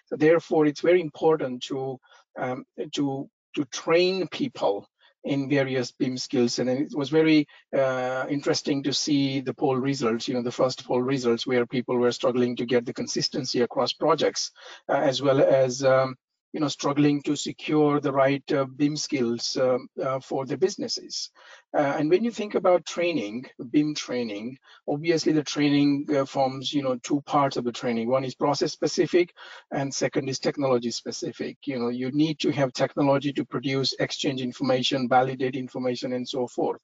[0.08, 1.98] So therefore, it's very important to,
[2.38, 4.88] um, to, to train people
[5.30, 6.58] in various BIM skills.
[6.60, 10.86] And it was very uh, interesting to see the poll results, you know, the first
[10.86, 14.52] poll results where people were struggling to get the consistency across projects,
[14.90, 16.16] uh, as well as um,
[16.52, 21.30] you know, struggling to secure the right uh, BIM skills um, uh, for the businesses.
[21.78, 26.82] Uh, and when you think about training, BIM training, obviously the training uh, forms, you
[26.82, 28.10] know, two parts of the training.
[28.10, 29.34] One is process specific
[29.72, 31.58] and second is technology specific.
[31.66, 36.48] You know, you need to have technology to produce, exchange information, validate information and so
[36.48, 36.82] forth.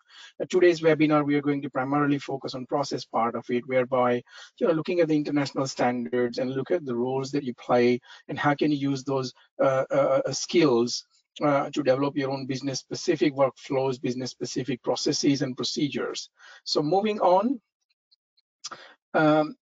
[0.50, 4.21] Today's webinar, we are going to primarily focus on process part of it, whereby,
[4.60, 8.00] you know, looking at the international standards and look at the roles that you play
[8.28, 11.06] and how can you use those uh, uh, uh, skills
[11.43, 16.30] uh, to develop your own business specific workflows, business specific processes and procedures.
[16.63, 17.60] So moving on,
[19.13, 19.56] um,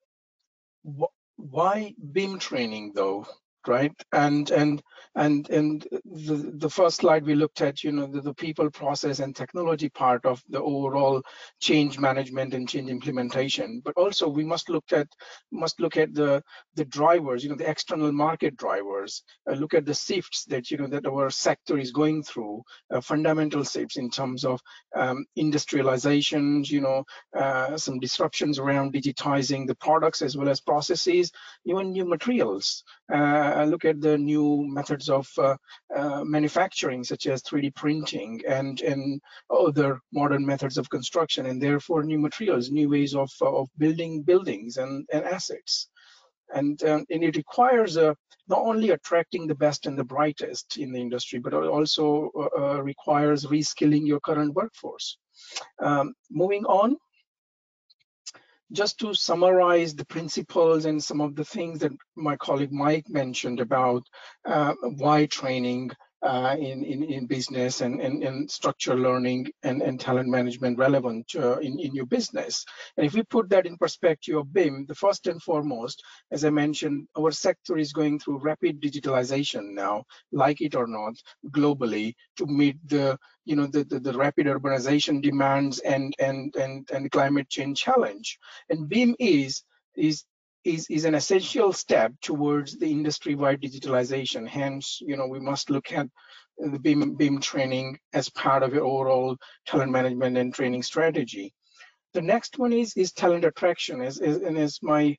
[0.86, 1.06] wh
[1.38, 3.26] why BIM training though?
[3.68, 3.92] Right?
[4.12, 4.82] And and
[5.16, 9.20] and and the the first slide we looked at you know the, the people process
[9.20, 11.22] and technology part of the overall
[11.60, 13.82] change management and change implementation.
[13.84, 15.08] But also we must look at
[15.52, 16.44] must look at the
[16.76, 19.24] the drivers you know the external market drivers.
[19.50, 23.02] Uh, look at the shifts that you know that our sector is going through uh,
[23.02, 24.62] fundamental shifts in terms of
[24.96, 27.04] um, industrialization you know
[27.38, 31.32] uh, some disruptions around digitizing the products as well as processes
[31.66, 32.84] even new materials.
[33.14, 35.56] Uh, look at the new methods of uh,
[35.96, 42.04] uh, manufacturing, such as 3D printing and, and other modern methods of construction, and therefore
[42.04, 45.90] new materials, new ways of, of building buildings and, and assets.
[46.54, 48.14] And, and it requires uh,
[48.48, 52.82] not only attracting the best and the brightest in the industry, but it also uh,
[52.84, 55.18] requires reskilling your current workforce.
[55.80, 56.98] Um, moving on,
[58.74, 63.60] just to summarize the principles and some of the things that my colleague Mike mentioned
[63.60, 64.04] about
[64.46, 65.92] uh, why training
[66.24, 71.30] uh, in, in, in business and, and, and structure learning and, and talent management relevant
[71.36, 72.66] uh, in, in your business.
[72.98, 76.02] And if we put that in perspective of BIM, the first and foremost,
[76.32, 81.14] as I mentioned, our sector is going through rapid digitalization now, like it or not,
[81.50, 86.90] globally to meet the you know the, the, the, rapid urbanization demands and and and
[86.92, 89.64] and climate change challenge and BIM is
[89.98, 90.24] is
[90.66, 94.48] is, is an essential step towards the industry-wide digitalization.
[94.48, 96.08] Hence, you know, we must look at
[96.58, 101.54] the BIM, BIM training as part of your overall talent management and training strategy.
[102.14, 104.02] The next one is, is talent attraction.
[104.02, 105.18] As, as, and as my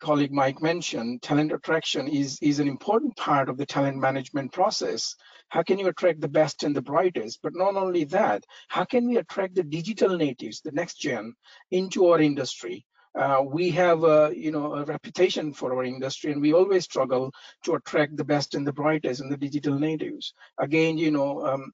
[0.00, 5.14] colleague Mike mentioned, talent attraction is, is an important part of the talent management process.
[5.48, 7.40] How can you attract the best and the brightest?
[7.42, 11.34] But not only that, how can we attract the digital natives, the next gen,
[11.70, 12.84] into our industry?
[13.18, 17.32] Uh, we have a you know a reputation for our industry and we always struggle
[17.64, 20.32] to attract the best and the brightest and the digital natives.
[20.60, 21.72] Again you know um,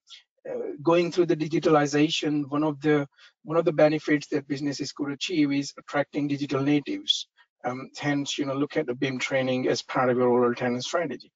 [0.48, 3.06] uh, going through the digitalization one of the
[3.42, 7.28] one of the benefits that businesses could achieve is attracting digital natives.
[7.64, 10.84] Um, hence you know look at the BIM training as part of your overall talent
[10.84, 11.32] strategy.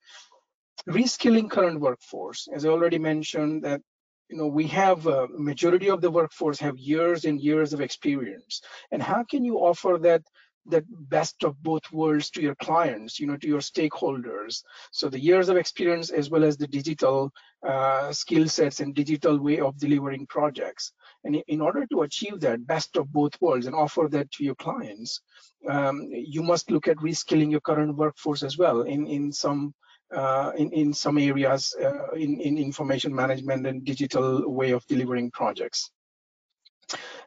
[0.89, 2.49] Reskilling current workforce.
[2.55, 3.83] As i already mentioned that
[4.31, 8.61] you know we have a majority of the workforce have years and years of experience.
[8.93, 10.23] And how can you offer that
[10.67, 14.63] that best of both worlds to your clients you know to your stakeholders?
[14.93, 17.33] So the years of experience as well as the digital
[17.67, 20.93] uh, skill sets and digital way of delivering projects.
[21.25, 24.55] And in order to achieve that best of both worlds and offer that to your
[24.55, 25.21] clients
[25.69, 29.75] um, you must look at reskilling your current workforce as well in in some
[30.15, 35.31] uh, in, in some areas uh, in, in information management and digital way of delivering
[35.31, 35.91] projects.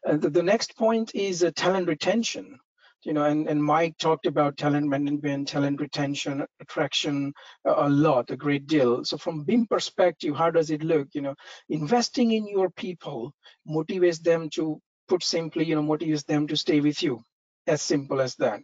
[0.07, 2.59] Uh, the, the, next point is uh, talent retention.
[3.03, 7.33] You know, and, and Mike talked about talent management, talent retention, attraction
[7.65, 9.03] a lot, a great deal.
[9.03, 11.09] So from BIM perspective, how does it look?
[11.13, 11.35] You know,
[11.67, 13.33] investing in your people
[13.67, 14.79] motivates them to
[15.09, 17.21] put simply, you know, motivates them to stay with you
[17.67, 18.61] as simple as that.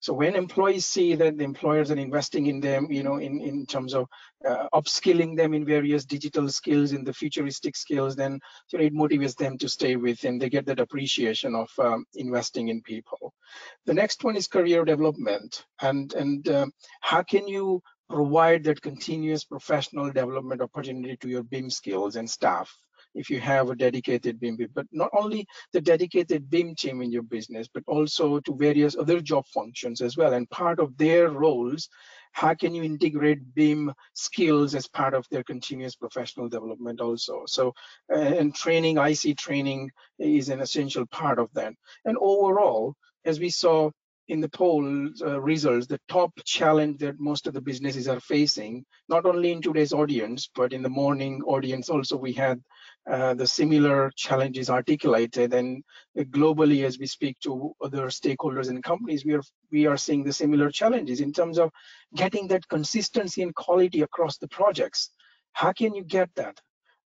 [0.00, 3.66] So when employees see that the employers are investing in them you know in in
[3.66, 4.08] terms of
[4.46, 8.40] uh, upskilling them in various digital skills in the futuristic skills then
[8.72, 12.04] you know it motivates them to stay with and they get that appreciation of um,
[12.14, 13.32] investing in people.
[13.86, 15.64] The next one is career development.
[15.80, 21.70] And and um, how can you provide that continuous professional development opportunity to your BIM
[21.70, 22.76] skills and staff
[23.14, 27.22] if you have a dedicated BIM, but not only the dedicated BIM team in your
[27.22, 30.32] business, but also to various other job functions as well.
[30.32, 31.88] And part of their roles,
[32.32, 37.42] how can you integrate BIM skills as part of their continuous professional development also?
[37.46, 37.74] So,
[38.08, 41.74] and training, IC training is an essential part of that.
[42.04, 42.94] And overall,
[43.24, 43.90] as we saw
[44.30, 48.84] in the poll uh, results, the top challenge that most of the businesses are facing,
[49.08, 52.62] not only in today's audience, but in the morning audience also, we had
[53.08, 55.54] uh, the similar challenges articulated.
[55.54, 55.82] And
[56.16, 60.32] globally, as we speak to other stakeholders and companies, we are we are seeing the
[60.32, 61.70] similar challenges in terms of
[62.14, 65.10] getting that consistency and quality across the projects.
[65.52, 66.60] How can you get that?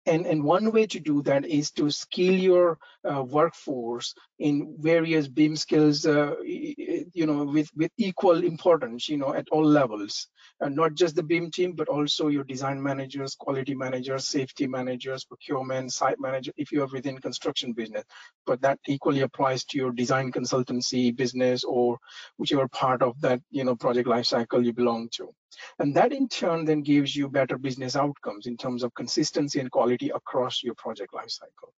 [0.06, 2.78] And, and one way to do that is to skill your
[3.10, 9.34] uh, workforce in various BIM skills, uh, you know, with, with equal importance, you know,
[9.34, 10.28] at all levels.
[10.60, 15.24] And not just the BIM team, but also your design managers, quality managers, safety managers,
[15.24, 18.04] procurement, site manager, if you are within construction business.
[18.46, 21.98] But that equally applies to your design consultancy business or
[22.36, 25.34] whichever part of that, you know, project lifecycle you belong to.
[25.78, 29.70] And that in turn then gives you better business outcomes in terms of consistency and
[29.70, 31.72] quality across your project lifecycle.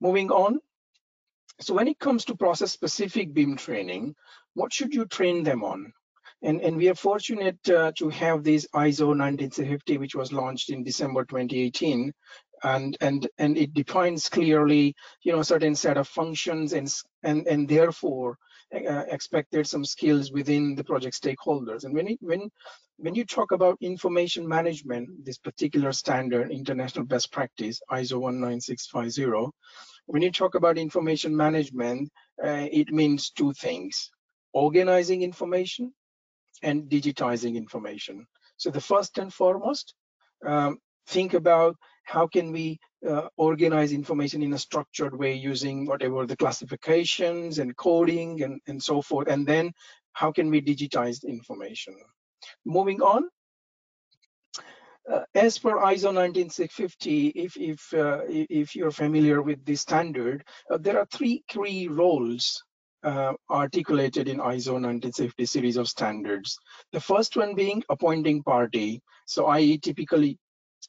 [0.00, 0.60] Moving on.
[1.60, 4.14] So when it comes to process specific BIM training,
[4.54, 5.92] what should you train them on?
[6.42, 10.82] And, and we are fortunate uh, to have this ISO 19650, which was launched in
[10.82, 12.12] December 2018.
[12.62, 16.90] And, and, and it defines clearly, you know, a certain set of functions and,
[17.22, 18.38] and, and therefore
[18.74, 21.84] uh, expected some skills within the project stakeholders.
[21.84, 22.50] And when it, when
[22.98, 29.50] when you talk about information management, this particular standard, international best practice, ISO 19650,
[30.06, 32.10] when you talk about information management,
[32.44, 34.10] uh, it means two things,
[34.52, 35.92] organizing information
[36.62, 38.26] and digitizing information.
[38.58, 39.94] So the first and foremost,
[40.46, 42.78] um, think about how can we
[43.08, 48.82] uh, organize information in a structured way using whatever the classifications and coding and, and
[48.82, 49.28] so forth.
[49.28, 49.72] And then
[50.12, 51.94] how can we digitize the information?
[52.64, 53.24] Moving on,
[55.10, 60.78] uh, as per ISO 19650, if if uh, if you're familiar with this standard, uh,
[60.78, 62.62] there are three key roles
[63.02, 66.58] uh, articulated in ISO 19650 series of standards.
[66.92, 69.00] The first one being appointing party.
[69.26, 70.38] So, i.e., typically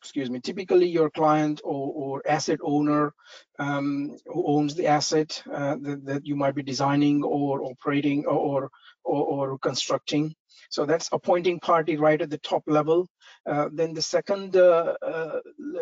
[0.02, 3.14] excuse me, typically your client or, or asset owner
[3.60, 8.72] um, who owns the asset uh, that, that, you might be designing or operating or,
[9.04, 10.34] or, or constructing.
[10.72, 13.08] So that's appointing party right at the top level.
[13.46, 15.40] Uh, then the second uh, uh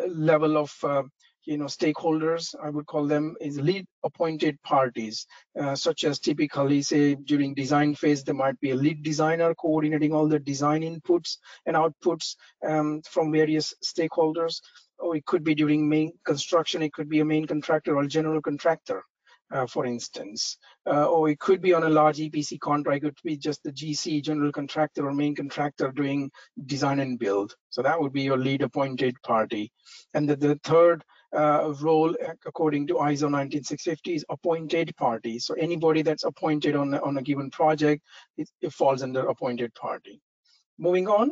[0.09, 1.03] level of uh,
[1.45, 5.25] you know stakeholders i would call them is lead appointed parties
[5.59, 10.13] uh, such as typically say during design phase there might be a lead designer coordinating
[10.13, 12.35] all the design inputs and outputs
[12.67, 14.61] um, from various stakeholders
[14.99, 18.41] or it could be during main construction it could be a main contractor or general
[18.41, 19.03] contractor
[19.51, 23.03] uh, for instance, uh, or it could be on a large EPC contract.
[23.03, 26.29] It could be just the GC, general contractor or main contractor doing
[26.65, 27.55] design and build.
[27.69, 29.71] So that would be your lead appointed party.
[30.13, 31.03] And the, the third
[31.35, 32.15] uh, role
[32.45, 35.39] according to ISO 19650 is appointed party.
[35.39, 38.03] So anybody that's appointed on, on a given project,
[38.37, 40.21] it, it falls under appointed party.
[40.77, 41.31] Moving on.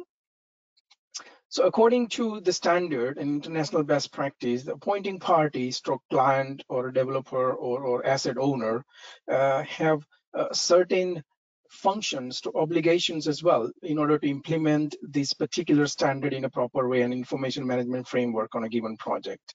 [1.49, 6.91] So according to the standard and international best practice, the appointing party, stroke client or
[6.91, 8.83] developer or, or asset owner
[9.31, 11.23] uh, have uh, certain
[11.69, 16.87] functions to obligations as well in order to implement this particular standard in a proper
[16.87, 19.53] way and information management framework on a given project.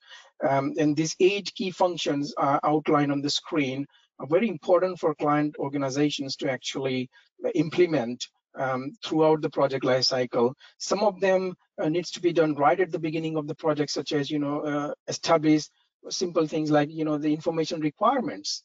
[0.49, 3.87] Um, and these eight key functions are outlined on the screen
[4.19, 7.09] are very important for client organizations to actually
[7.55, 10.55] implement um, throughout the project lifecycle.
[10.79, 13.91] Some of them uh, needs to be done right at the beginning of the project,
[13.91, 15.69] such as, you know, uh, establish
[16.11, 18.65] simple things like, you know, the information requirements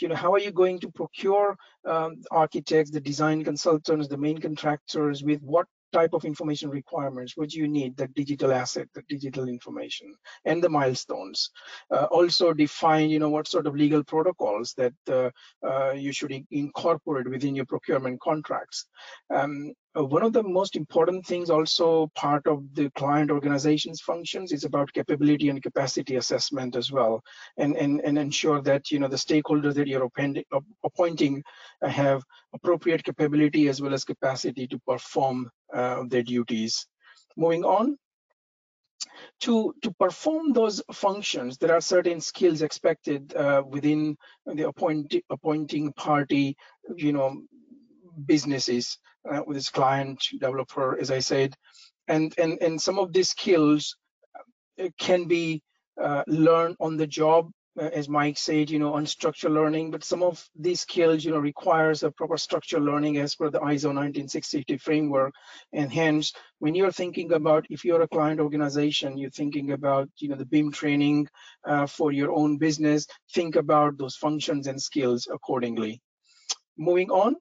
[0.00, 4.38] you know, how are you going to procure um, architects, the design consultants, the main
[4.38, 9.48] contractors with what type of information requirements do you need the digital asset the digital
[9.48, 10.14] information
[10.44, 11.50] and the milestones?
[11.90, 15.30] Uh, also define you know what sort of legal protocols that uh,
[15.66, 18.86] uh, you should incorporate within your procurement contracts.
[19.30, 24.52] Um, uh, one of the most important things also part of the client organization's functions
[24.52, 27.22] is about capability and capacity assessment as well
[27.56, 30.10] and and, and ensure that you know the stakeholders that you're
[30.84, 31.42] appointing
[31.82, 32.22] have
[32.52, 36.86] appropriate capability as well as capacity to perform uh, their duties.
[37.36, 37.96] Moving on
[39.40, 44.16] to to perform those functions there are certain skills expected uh, within
[44.46, 46.56] the appoint, appointing party
[46.96, 47.40] you know
[48.26, 48.98] businesses
[49.30, 51.54] uh, with its client developer, as I said,
[52.06, 53.96] and and and some of these skills
[54.80, 55.62] uh, can be
[56.00, 59.90] uh, learned on the job, as Mike said, you know, on unstructured learning.
[59.90, 63.60] But some of these skills, you know, requires a proper structured learning as per the
[63.60, 65.32] ISO 19650 framework.
[65.72, 70.28] And hence, when you're thinking about if you're a client organization, you're thinking about, you
[70.28, 71.28] know, the BIM training
[71.66, 73.06] uh, for your own business.
[73.34, 76.00] Think about those functions and skills accordingly.
[76.76, 77.36] Moving on.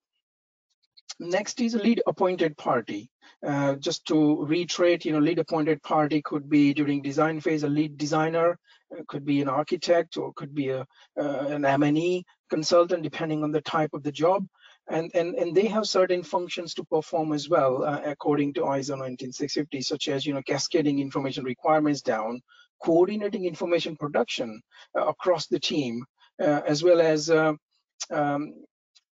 [1.20, 3.10] Next is a lead appointed party.
[3.46, 7.68] Uh, just to reiterate, you know, lead appointed party could be during design phase a
[7.68, 8.58] lead designer,
[8.92, 10.86] uh, could be an architect, or could be a
[11.20, 14.46] uh, an M&E consultant, depending on the type of the job.
[14.90, 18.98] And, and, and they have certain functions to perform as well, uh, according to ISO
[18.98, 22.42] 19650, such as, you know, cascading information requirements down,
[22.82, 24.62] coordinating information production
[24.98, 26.06] uh, across the team,
[26.42, 27.58] uh, as well as, um,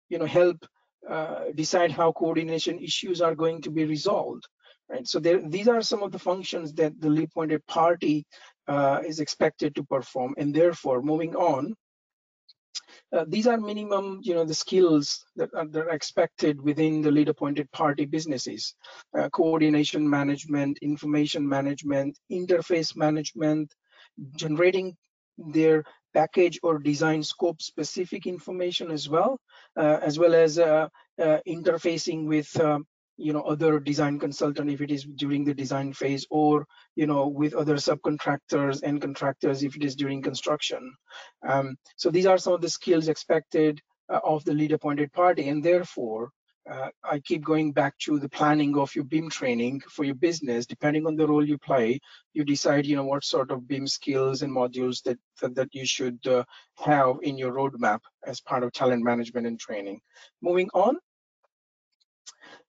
[0.08, 0.64] you know, help
[1.08, 4.44] uh, decide how coordination issues are going to be resolved.
[4.88, 5.06] Right.
[5.08, 8.26] So there, these are some of the functions that the lead appointed party
[8.68, 11.74] uh, is expected to perform, and therefore, moving on,
[13.12, 17.10] uh, these are minimum, you know, the skills that are, that are expected within the
[17.10, 18.74] lead appointed party businesses:
[19.18, 23.72] uh, coordination management, information management, interface management,
[24.36, 24.94] generating
[25.38, 25.82] their
[26.14, 29.38] package or design scope specific information as well,
[29.76, 30.88] uh, as well as uh,
[31.20, 32.86] uh, interfacing with um,
[33.16, 37.28] you know other design consultant if it is during the design phase or you know
[37.28, 40.94] with other subcontractors and contractors if it is during construction.
[41.48, 45.48] Um, so these are some of the skills expected uh, of the lead appointed party
[45.48, 46.30] and therefore
[46.70, 50.66] uh, I keep going back to the planning of your BIM training for your business.
[50.66, 52.00] Depending on the role you play,
[52.32, 55.84] you decide, you know, what sort of BIM skills and modules that that, that you
[55.84, 56.44] should uh,
[56.78, 60.00] have in your roadmap as part of talent management and training.
[60.40, 60.96] Moving on.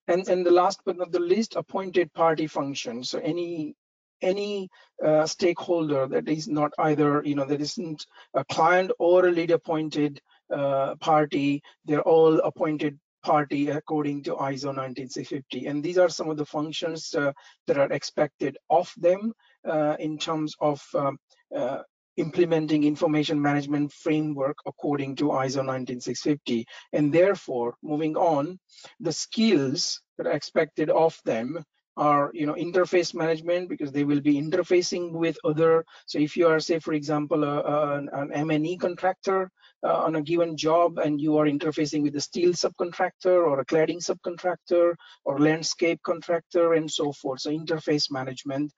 [0.08, 3.02] And, and the last but not the least, appointed party function.
[3.02, 3.74] So any
[4.22, 4.68] any
[5.04, 9.50] uh, stakeholder that is not either, you know, that isn't a client or a lead
[9.50, 10.20] appointed
[10.50, 15.66] uh, party, they're all appointed party according to ISO 19650.
[15.66, 17.32] And these are some of the functions uh,
[17.66, 19.32] that are expected of them
[19.68, 21.18] uh, in terms of um,
[21.54, 21.82] uh,
[22.16, 26.64] implementing information management framework according to ISO 19650.
[26.92, 28.58] And therefore, moving on,
[29.00, 31.64] the skills that are expected of them
[31.96, 36.46] are you know interface management because they will be interfacing with other so if you
[36.46, 39.50] are say for example a, a, an M&E contractor
[39.84, 43.64] uh, on a given job and you are interfacing with a steel subcontractor or a
[43.66, 48.72] cladding subcontractor or landscape contractor and so forth so interface management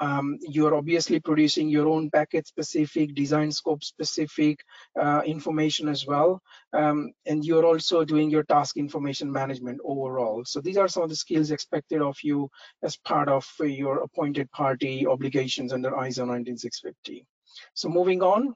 [0.00, 4.58] um, you're obviously producing your own package specific, design scope specific
[5.00, 6.40] uh, information as well.
[6.72, 10.44] Um, and you're also doing your task information management overall.
[10.46, 12.48] So these are some of the skills expected of you
[12.82, 17.26] as part of your appointed party obligations under ISO 19650.
[17.74, 18.54] So moving on.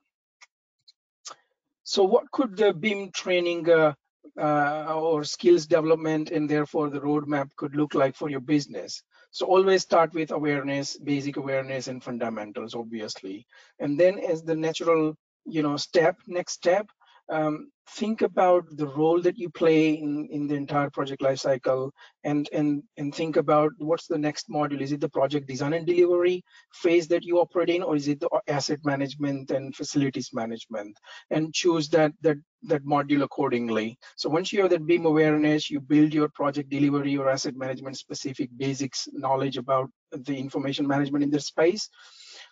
[1.85, 3.93] So what could the BIM training uh,
[4.39, 9.03] uh, or skills development and therefore the roadmap could look like for your business?
[9.31, 13.47] So always start with awareness, basic awareness and fundamentals, obviously.
[13.79, 15.15] And then as the natural,
[15.45, 16.89] you know, step, next step,
[17.31, 21.91] um, think about the role that you play in, in the entire project lifecycle
[22.25, 24.81] and, and, and think about what's the next module.
[24.81, 28.21] Is it the project design and delivery phase that you operate in, or is it
[28.21, 30.97] the asset management and facilities management?
[31.31, 33.99] And choose that, that, that module accordingly.
[34.17, 37.99] So once you have that BIM awareness, you build your project delivery or asset management
[37.99, 41.89] specific basics knowledge about the information management in the space.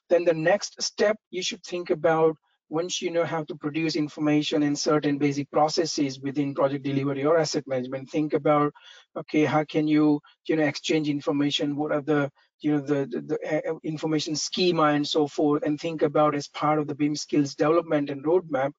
[0.08, 2.36] Then the next step, you should think about
[2.72, 7.38] once you know how to produce information in certain basic processes within project delivery or
[7.38, 8.72] asset management, think about,
[9.14, 11.76] okay, how can you, you know, exchange information?
[11.76, 15.78] What are the, you know, the, the, the uh, information schema and so forth, and
[15.78, 18.72] think about as part of the BIM skills development and roadmap,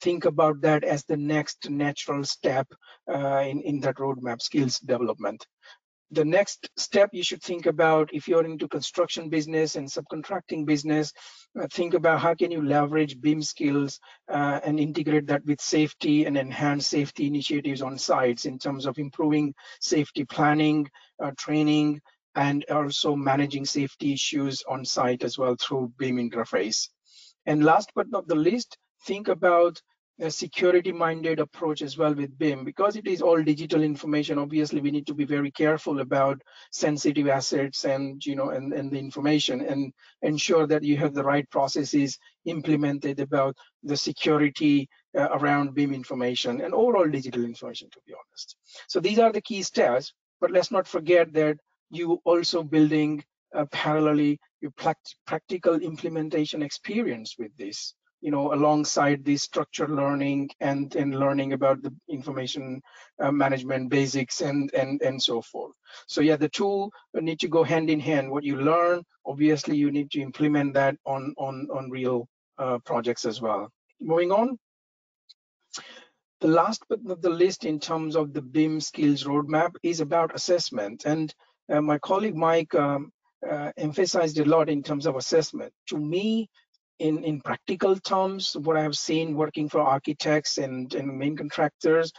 [0.00, 2.68] think about that as the next natural step
[3.12, 5.44] uh, in, in that roadmap skills development
[6.12, 11.12] the next step you should think about if you're into construction business and subcontracting business
[11.60, 13.98] uh, think about how can you leverage BIM skills
[14.30, 18.98] uh, and integrate that with safety and enhance safety initiatives on sites in terms of
[18.98, 20.88] improving safety planning
[21.22, 22.00] uh, training
[22.34, 26.88] and also managing safety issues on site as well through BIM interface.
[27.46, 29.80] And last but not the least think about
[30.20, 34.80] a security minded approach as well with BIM because it is all digital information obviously
[34.80, 36.40] we need to be very careful about
[36.70, 41.24] sensitive assets and you know and, and the information and ensure that you have the
[41.24, 44.88] right processes implemented about the security
[45.18, 48.56] uh, around BIM information and overall digital information to be honest.
[48.88, 51.56] So these are the key steps but let's not forget that
[51.90, 54.72] you also building uh, parallelly your
[55.26, 61.82] practical implementation experience with this you know, alongside the structured learning and, and learning about
[61.82, 62.80] the information
[63.20, 65.72] uh, management basics and, and, and so forth.
[66.06, 68.30] So yeah, the two need to go hand in hand.
[68.30, 73.24] What you learn, obviously you need to implement that on, on, on real uh, projects
[73.24, 73.70] as well.
[74.00, 74.56] Moving on.
[76.40, 80.34] The last but not the least in terms of the BIM skills roadmap is about
[80.34, 81.04] assessment.
[81.06, 81.32] And
[81.72, 83.12] uh, my colleague Mike um,
[83.48, 85.72] uh, emphasized a lot in terms of assessment.
[85.88, 86.48] To me,
[87.02, 92.12] in, in practical terms, what I've seen working for architects and, and main contractors,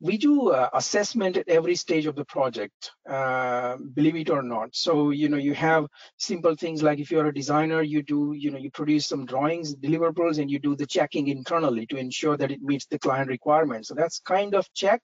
[0.00, 4.74] we do uh, assessment at every stage of the project, uh, believe it or not.
[4.74, 5.86] So, you know, you have
[6.18, 9.76] simple things like if you're a designer, you do, you know, you produce some drawings,
[9.76, 13.88] deliverables, and you do the checking internally to ensure that it meets the client requirements.
[13.88, 15.00] So that's kind of check,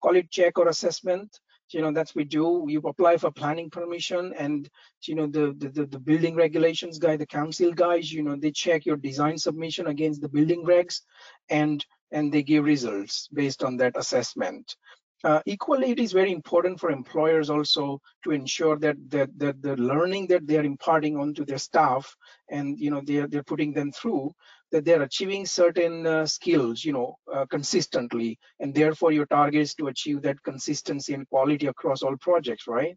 [0.00, 1.40] call it check or assessment
[1.70, 2.64] you know that's we do.
[2.68, 4.68] You apply for planning permission and
[5.02, 8.86] you know the, the the building regulations guy the council guys you know they check
[8.86, 11.00] your design submission against the building regs
[11.48, 14.76] and and they give results based on that assessment.
[15.24, 19.74] Uh, equally it is very important for employers also to ensure that that, that the
[19.76, 22.14] learning that they are imparting onto their staff
[22.50, 24.30] and you know they're they're putting them through
[24.72, 29.74] that they're achieving certain uh, skills, you know, uh, consistently, and therefore your target is
[29.74, 32.96] to achieve that consistency and quality across all projects, right?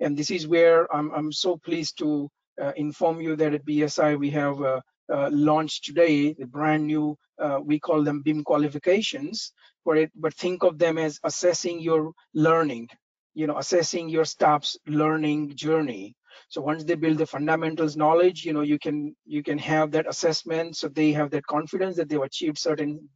[0.00, 4.18] And this is where I'm, I'm so pleased to uh, inform you that at BSI
[4.18, 4.80] we have uh,
[5.12, 9.52] uh, launched today the brand new, uh, we call them BIM qualifications,
[9.84, 12.88] for it, but think of them as assessing your learning,
[13.34, 16.14] you know, assessing your staff's learning journey
[16.48, 20.08] so once they build the fundamentals knowledge, you know, you can you can have that
[20.08, 20.76] assessment.
[20.76, 23.08] So they have that confidence that they've achieved certain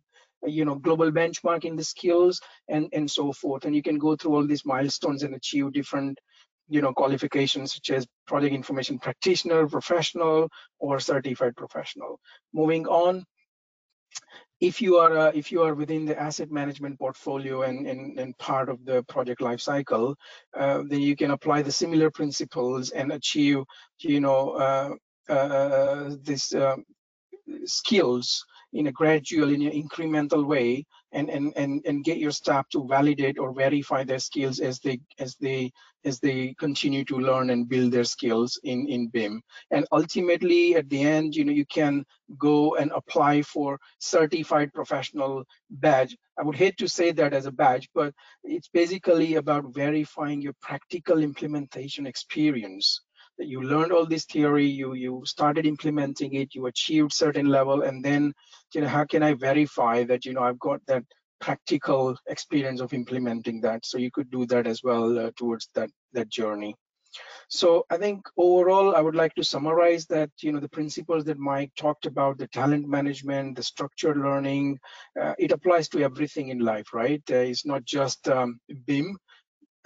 [0.44, 4.16] you know global benchmark in the skills and and so forth and you can go
[4.16, 6.18] through all these milestones and achieve different
[6.68, 10.48] you know qualifications such as project information practitioner professional
[10.78, 12.20] or certified professional
[12.52, 13.24] moving on
[14.60, 18.36] if you are uh, if you are within the asset management portfolio and and, and
[18.38, 20.14] part of the project life cycle
[20.56, 23.62] uh, then you can apply the similar principles and achieve
[24.00, 24.90] you know uh,
[25.32, 26.84] uh this um,
[27.64, 32.68] skills in a gradual in an incremental way and and and and get your staff
[32.70, 35.72] to validate or verify their skills as they as they
[36.04, 39.42] as they continue to learn and build their skills in in BIM.
[39.70, 42.04] And ultimately, at the end, you know, you can
[42.38, 46.16] go and apply for certified professional badge.
[46.38, 48.12] I would hate to say that as a badge, but
[48.44, 53.00] it's basically about verifying your practical implementation experience
[53.38, 58.04] you learned all this theory, you you started implementing it, you achieved certain level, and
[58.04, 58.32] then
[58.74, 61.04] you know how can I verify that you know I've got that
[61.40, 63.84] practical experience of implementing that?
[63.84, 66.74] So you could do that as well uh, towards that that journey.
[67.48, 71.38] So I think overall, I would like to summarize that you know the principles that
[71.38, 74.78] Mike talked about, the talent management, the structured learning,
[75.20, 77.22] uh, it applies to everything in life, right?
[77.30, 79.16] Uh, it's not just um, BIM,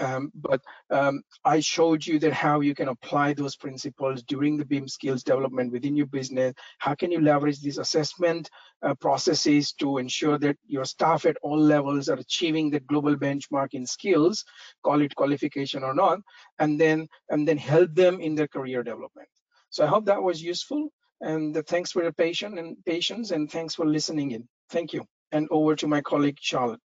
[0.00, 4.64] um, but um, I showed you that how you can apply those principles during the
[4.64, 6.54] BIM skills development within your business.
[6.78, 8.50] How can you leverage these assessment
[8.82, 13.74] uh, processes to ensure that your staff at all levels are achieving the global benchmark
[13.74, 14.44] in skills,
[14.82, 16.18] call it qualification or not,
[16.58, 19.28] and then and then help them in their career development.
[19.68, 20.88] So I hope that was useful.
[21.20, 24.48] And uh, thanks for your patience and patience, and thanks for listening in.
[24.70, 25.04] Thank you.
[25.32, 26.80] And over to my colleague Charlotte.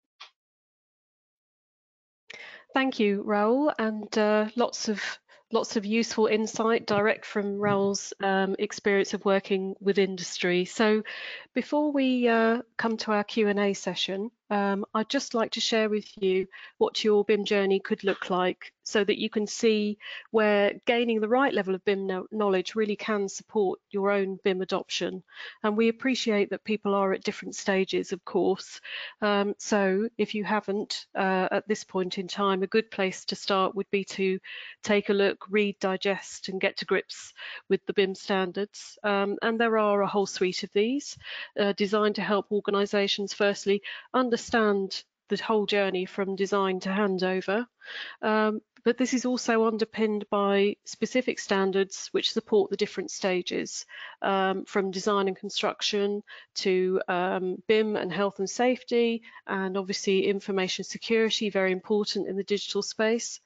[2.76, 5.02] Thank you, Raoul, and uh, lots of
[5.50, 10.66] lots of useful insight direct from Raoul's um, experience of working with industry.
[10.66, 11.04] So
[11.54, 16.06] before we uh, come to our Q&A session, um, I'd just like to share with
[16.18, 19.98] you what your BIM journey could look like so that you can see
[20.30, 25.24] where gaining the right level of BIM knowledge really can support your own BIM adoption.
[25.64, 28.80] And we appreciate that people are at different stages, of course.
[29.22, 33.36] Um, so if you haven't uh, at this point in time, a good place to
[33.36, 34.40] start would be to
[34.84, 37.34] take a look, read, digest and get to grips
[37.70, 39.00] with the BIM standards.
[39.04, 41.18] Um, and there are a whole suite of these
[41.60, 43.82] uh, designed to help organisations firstly
[44.14, 44.35] understand
[45.30, 47.66] the whole journey from design to handover.
[48.22, 53.86] Um, but this is also underpinned by specific standards which support the different stages
[54.22, 56.22] um, from design and construction
[56.54, 62.44] to um, BIM and health and safety and obviously information security, very important in the
[62.44, 63.42] digital space.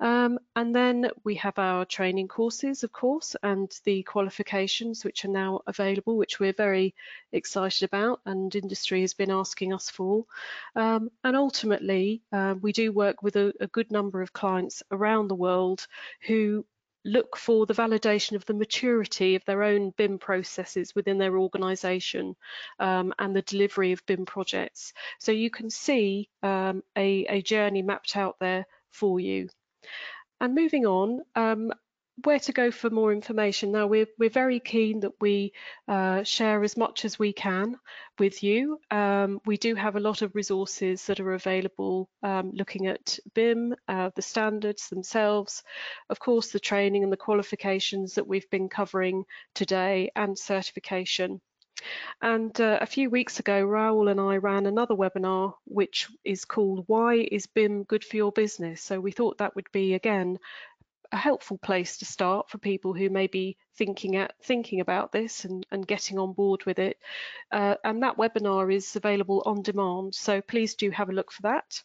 [0.00, 5.28] Um, and then we have our training courses, of course, and the qualifications which are
[5.28, 6.94] now available, which we're very
[7.32, 10.24] excited about and industry has been asking us for.
[10.74, 15.28] Um, and ultimately, uh, we do work with a, a good number of clients around
[15.28, 15.86] the world
[16.26, 16.64] who
[17.04, 22.36] look for the validation of the maturity of their own BIM processes within their organisation
[22.78, 24.92] um, and the delivery of BIM projects.
[25.18, 29.48] So you can see um, a, a, journey mapped out there for you.
[30.40, 31.72] And moving on, um,
[32.24, 33.72] where to go for more information.
[33.72, 35.52] Now we're, we're very keen that we
[35.88, 37.76] uh, share as much as we can
[38.18, 38.78] with you.
[38.90, 43.74] Um, we do have a lot of resources that are available um, looking at BIM,
[43.88, 45.62] uh, the standards themselves,
[46.08, 51.40] of course the training and the qualifications that we've been covering today and certification.
[52.20, 56.84] And uh, a few weeks ago, Raoul and I ran another webinar, which is called
[56.86, 58.82] Why is BIM Good for Your Business?
[58.82, 60.38] So we thought that would be, again,
[61.12, 65.44] a helpful place to start for people who may be thinking at thinking about this
[65.44, 66.98] and, and getting on board with it.
[67.50, 71.42] Uh, and that webinar is available on demand, so please do have a look for
[71.42, 71.82] that.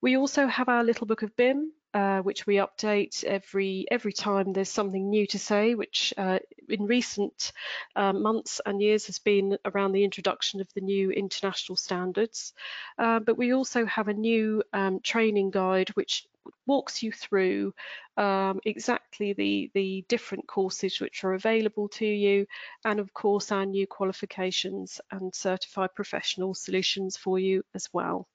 [0.00, 4.52] We also have our little book of BIM, uh, which we update every every time
[4.52, 7.52] there's something new to say, which uh, in recent
[7.94, 12.52] uh, months and years has been around the introduction of the new international standards.
[12.98, 16.26] Uh, but we also have a new um, training guide which
[16.66, 17.74] walks you through
[18.16, 22.46] um, exactly the, the different courses which are available to you
[22.84, 28.28] and of course our new qualifications and certified professional solutions for you as well.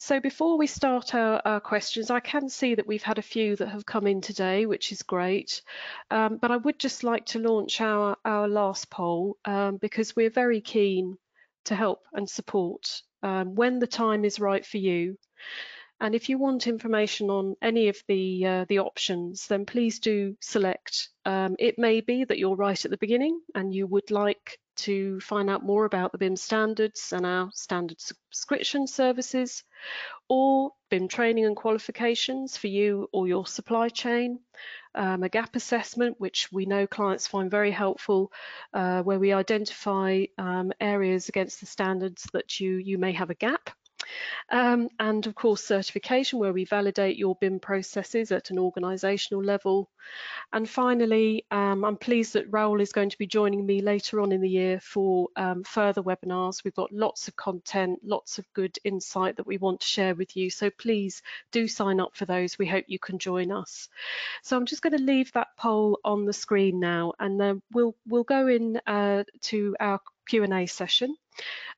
[0.00, 3.56] So before we start our, our, questions, I can see that we've had a few
[3.56, 5.60] that have come in today, which is great.
[6.12, 10.30] Um, but I would just like to launch our, our last poll um, because we're
[10.30, 11.18] very keen
[11.64, 15.18] to help and support um, when the time is right for you.
[16.00, 20.36] And if you want information on any of the uh, the options, then please do
[20.40, 21.08] select.
[21.24, 25.18] Um, it may be that you're right at the beginning and you would like to
[25.20, 29.64] find out more about the BIM standards and our standard subscription services,
[30.28, 34.38] or BIM training and qualifications for you or your supply chain,
[34.94, 38.30] um, a gap assessment, which we know clients find very helpful,
[38.72, 43.34] uh, where we identify um, areas against the standards that you, you may have a
[43.34, 43.70] gap.
[44.50, 49.90] Um, and of course, certification, where we validate your BIM processes at an organisational level.
[50.52, 54.32] And finally, um, I'm pleased that Raoul is going to be joining me later on
[54.32, 56.64] in the year for um, further webinars.
[56.64, 60.36] We've got lots of content, lots of good insight that we want to share with
[60.36, 60.48] you.
[60.48, 62.58] So please do sign up for those.
[62.58, 63.88] We hope you can join us.
[64.42, 67.94] So I'm just going to leave that poll on the screen now, and then we'll
[68.06, 71.16] we'll go in uh, to our Q&A session.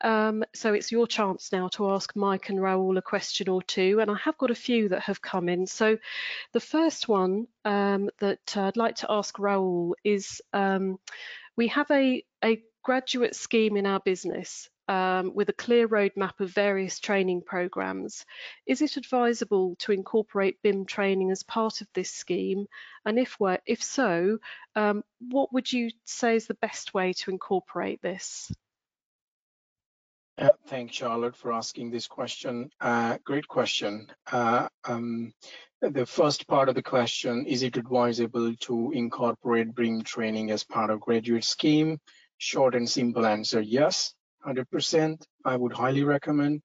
[0.01, 4.01] Um, so it's your chance now to ask Mike and Raoul a question or two,
[4.01, 5.67] and I have got a few that have come in.
[5.67, 5.99] So
[6.53, 10.99] the first one um, that I'd like to ask Raoul is, um,
[11.57, 16.51] we have a, a graduate scheme in our business um, with a clear roadmap of
[16.51, 18.27] various training programs.
[18.67, 22.67] Is it advisable to incorporate BIM training as part of this scheme?
[23.07, 23.37] And if,
[23.67, 24.39] if so,
[24.75, 28.51] um, what would you say is the best way to incorporate this?
[30.37, 32.71] Uh, thanks, Charlotte, for asking this question.
[32.81, 34.09] Uh, great question.
[34.33, 35.33] Uh, um,
[35.83, 40.91] the first part of the question, is it advisable to incorporate BIM training as part
[40.91, 42.01] of graduate scheme?
[42.39, 44.15] Short and simple answer, yes.
[44.47, 46.63] 100%, I would highly recommend.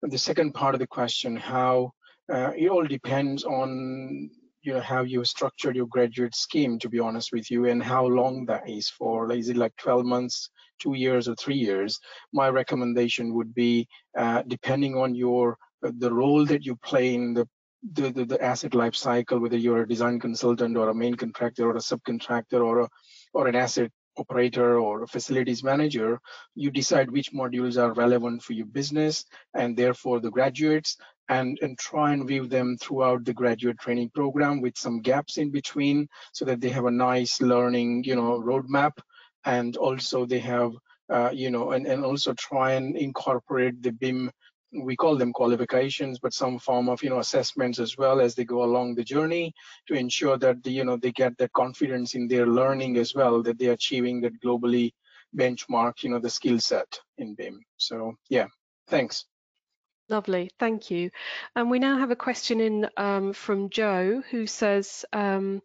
[0.00, 1.92] But the second part of the question, how
[2.32, 4.30] uh, it all depends on
[4.62, 8.04] you know how you structured your graduate scheme, to be honest with you, and how
[8.04, 9.32] long that is for.
[9.32, 11.98] Is it like 12 months, two years, or three years?
[12.32, 15.56] My recommendation would be, uh, depending on your
[15.86, 17.48] uh, the role that you play in the
[17.92, 21.70] the, the, the, asset life cycle, whether you're a design consultant or a main contractor
[21.70, 22.88] or a subcontractor or a,
[23.32, 26.20] or an asset operator or facilities manager,
[26.54, 30.96] you decide which modules are relevant for your business and therefore the graduates
[31.28, 35.50] and, and try and view them throughout the graduate training program with some gaps in
[35.50, 38.92] between so that they have a nice learning, you know, roadmap.
[39.44, 40.72] And also they have,
[41.10, 44.30] uh, you know, and, and also try and incorporate the BIM
[44.72, 48.44] we call them qualifications, but some form of you know assessments as well as they
[48.44, 49.54] go along the journey
[49.86, 53.42] to ensure that the, you know they get that confidence in their learning as well
[53.42, 54.92] that they're achieving that globally
[55.36, 57.60] benchmark you know the skill set in BIM.
[57.76, 58.46] So yeah,
[58.88, 59.24] thanks.
[60.10, 61.10] Lovely, thank you.
[61.54, 65.60] And we now have a question in um, from Joe who says, um,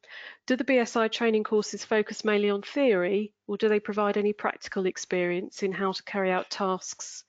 [0.48, 4.86] do the BSI training courses focus mainly on theory or do they provide any practical
[4.86, 7.24] experience in how to carry out tasks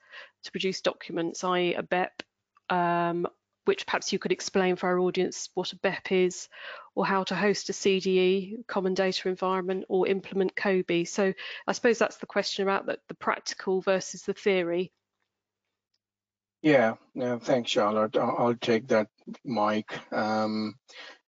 [0.45, 1.75] to produce documents, i.e.
[1.75, 2.23] a BEP,
[2.71, 3.27] um,
[3.65, 6.49] which perhaps you could explain for our audience what a BEP is,
[6.95, 11.07] or how to host a CDE, common data environment, or implement COBie.
[11.07, 11.33] So
[11.67, 14.93] I suppose that's the question about the, the practical versus the theory.
[16.63, 18.17] Yeah, yeah thanks, Charlotte.
[18.17, 19.09] I'll, I'll take that,
[19.45, 19.93] Mike.
[20.13, 20.77] Um,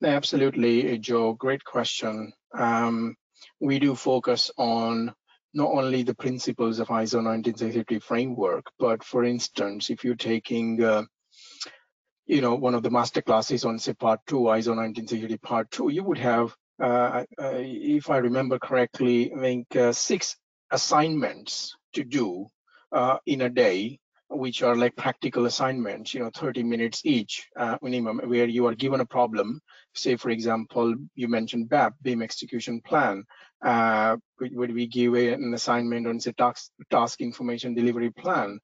[0.03, 2.33] absolutely, Joe, great question.
[2.53, 3.15] Um,
[3.59, 5.13] we do focus on
[5.53, 11.03] not only the principles of ISO 19650 framework, but for instance, if you're taking, uh,
[12.25, 15.89] you know, one of the master classes on say part two, ISO 19650 part two,
[15.89, 20.35] you would have, uh, uh, if I remember correctly, I think uh, six
[20.71, 22.47] assignments to do
[22.91, 23.99] uh, in a day
[24.33, 28.75] which are like practical assignments, you know, 30 minutes each uh, minimum, where you are
[28.75, 29.61] given a problem.
[29.93, 33.23] Say, for example, you mentioned BEP, BIM execution plan,
[33.61, 38.59] uh, where we give an assignment on say task, task information delivery plan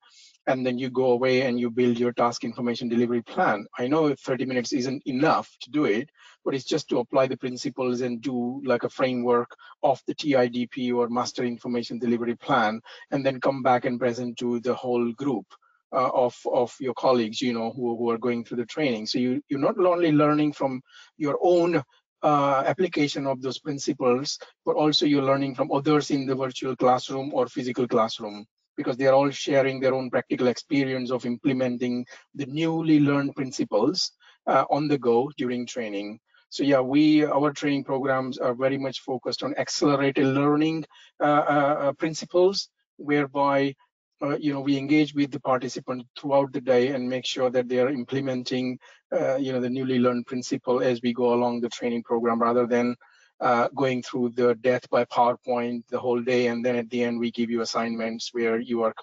[0.49, 3.67] and then you go away and you build your task information delivery plan.
[3.77, 6.09] I know 30 minutes isn't enough to do it,
[6.43, 10.91] but it's just to apply the principles and do like a framework of the TIDP
[10.95, 12.81] or master information delivery plan,
[13.11, 15.45] and then come back and present to the whole group.
[15.91, 19.07] Uh, of of your colleagues, you know, who, who are going through the training.
[19.07, 20.83] So you you're not only learning from
[21.17, 21.81] your own
[22.21, 27.33] uh, application of those principles, but also you're learning from others in the virtual classroom
[27.33, 28.45] or physical classroom
[28.79, 34.13] because they are all sharing their own practical experience of implementing the newly learned principles
[34.47, 36.17] uh, on the go during training.
[36.47, 40.85] So yeah, we our training programs are very much focused on accelerated learning
[41.19, 43.75] uh, uh, uh principles, whereby
[44.23, 47.67] uh, you know we engage with the participant throughout the day and make sure that
[47.67, 48.79] they are implementing
[49.17, 52.65] uh, you know the newly learned principle as we go along the training program, rather
[52.65, 52.95] than
[53.41, 57.19] uh, going through the death by PowerPoint the whole day, and then at the end
[57.19, 58.93] we give you assignments where you are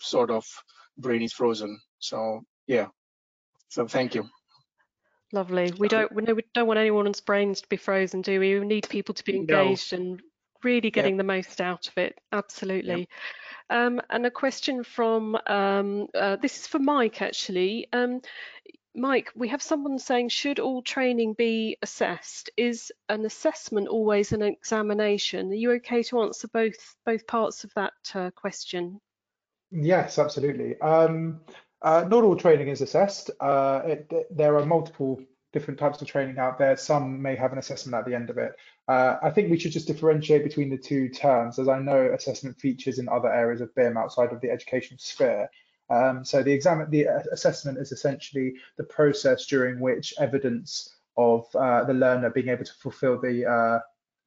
[0.00, 0.44] sort of
[0.98, 1.80] brain is frozen.
[1.98, 2.88] So yeah,
[3.68, 4.28] so thank you.
[5.32, 5.72] Lovely.
[5.78, 8.58] We don't we, know, we don't want anyone's brains to be frozen, do we?
[8.58, 9.98] We need people to be engaged no.
[9.98, 10.22] and
[10.62, 12.18] really getting the most out of it.
[12.32, 13.08] Absolutely.
[13.70, 17.88] Um, and a question from um, uh, this is for Mike actually.
[17.92, 18.20] Um,
[18.94, 22.50] Mike, we have someone saying, should all training be assessed?
[22.56, 25.50] Is an assessment always an examination?
[25.50, 29.00] Are you okay to answer both both parts of that uh, question?
[29.70, 30.80] Yes, absolutely.
[30.80, 31.40] Um,
[31.84, 33.30] Uh, not all training is assessed.
[33.40, 35.20] Uh, it, there are multiple
[35.52, 36.76] different types of training out there.
[36.78, 38.52] Some may have an assessment at the end of it.
[38.88, 42.58] Uh, I think we should just differentiate between the two terms, as I know assessment
[42.58, 45.50] features in other areas of BIM outside of the education sphere.
[45.90, 51.84] Um, so the exam, the assessment is essentially the process during which evidence of uh,
[51.84, 53.78] the learner being able to fulfill the uh,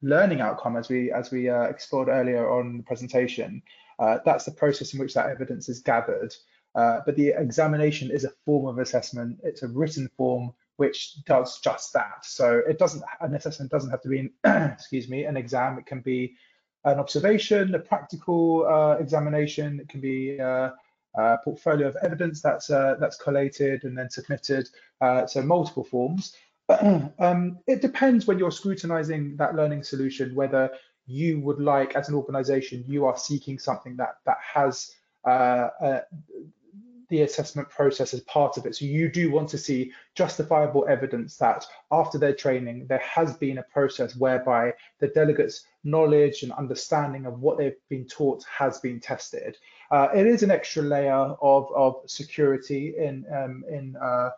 [0.02, 3.62] learning outcome, as we as we uh, explored earlier on the presentation.
[4.00, 6.34] Uh, that's the process in which that evidence is gathered.
[6.76, 9.40] Uh, but the examination is a form of assessment.
[9.44, 12.24] It's a written form which does just that.
[12.24, 14.32] So it doesn't an assessment doesn't have to be an
[14.74, 15.80] excuse me an exam.
[15.80, 16.36] It can be
[16.86, 19.80] an observation, a practical uh, examination.
[19.80, 20.40] It can be
[21.18, 24.70] uh, portfolio of evidence that's uh, that's collated and then submitted.
[25.02, 26.36] Uh, so multiple forms.
[27.20, 30.70] um, it depends when you're scrutinizing that learning solution whether
[31.06, 34.92] you would like as an organization you are seeking something that that has
[35.26, 36.02] uh, uh,
[37.10, 38.76] the assessment process as part of it.
[38.76, 43.60] So you do want to see justifiable evidence that after their training, there has been
[43.60, 49.00] a process whereby the delegates' knowledge and understanding of what they've been taught has been
[49.00, 49.58] tested.
[49.92, 54.30] Uh, it is an extra layer of, of security in, um, in, uh,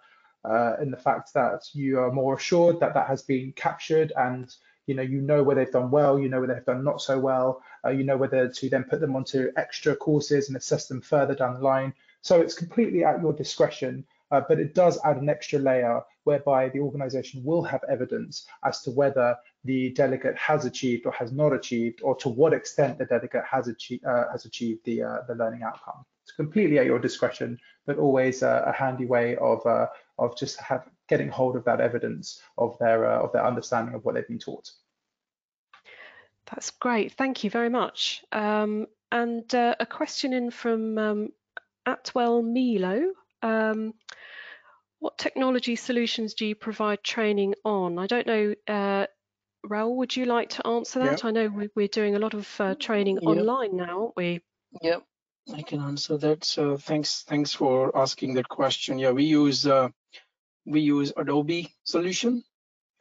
[0.46, 4.56] uh, in the fact that you are more assured that that has been captured and
[4.86, 7.20] you know you know where they've done well you know where they've done not so
[7.20, 11.02] well uh, you know whether to then put them onto extra courses and assess them
[11.02, 11.94] further down the line.
[12.22, 16.70] So it's completely at your discretion, uh, but it does add an extra layer whereby
[16.70, 19.36] the organization will have evidence as to whether
[19.66, 23.68] the delegate has achieved or has not achieved, or to what extent the delegate has
[23.68, 26.06] achieved, uh, has achieved the, uh, the learning outcome.
[26.24, 29.88] It's completely at your discretion, but always a handy way of, uh,
[30.18, 34.06] of just have, getting hold of that evidence of their, uh, of their understanding of
[34.06, 34.70] what they've been taught.
[36.52, 37.14] That's great.
[37.14, 38.24] Thank you very much.
[38.32, 41.30] Um, and uh, a question in from um,
[41.86, 43.12] Atwell Milo.
[43.42, 43.94] Um,
[45.00, 47.98] what technology solutions do you provide training on?
[47.98, 49.06] I don't know, uh,
[49.64, 51.24] Raoul, would you like to answer that?
[51.24, 51.26] Yep.
[51.26, 53.24] I know we, are doing a lot of uh, training yep.
[53.24, 54.42] online now, aren't we?
[54.82, 55.04] Yep,
[55.54, 56.44] I can answer that.
[56.44, 59.00] So thanks, thanks for asking that question.
[59.00, 59.90] Yeah, we use uh,
[60.66, 62.44] we use Adobe solution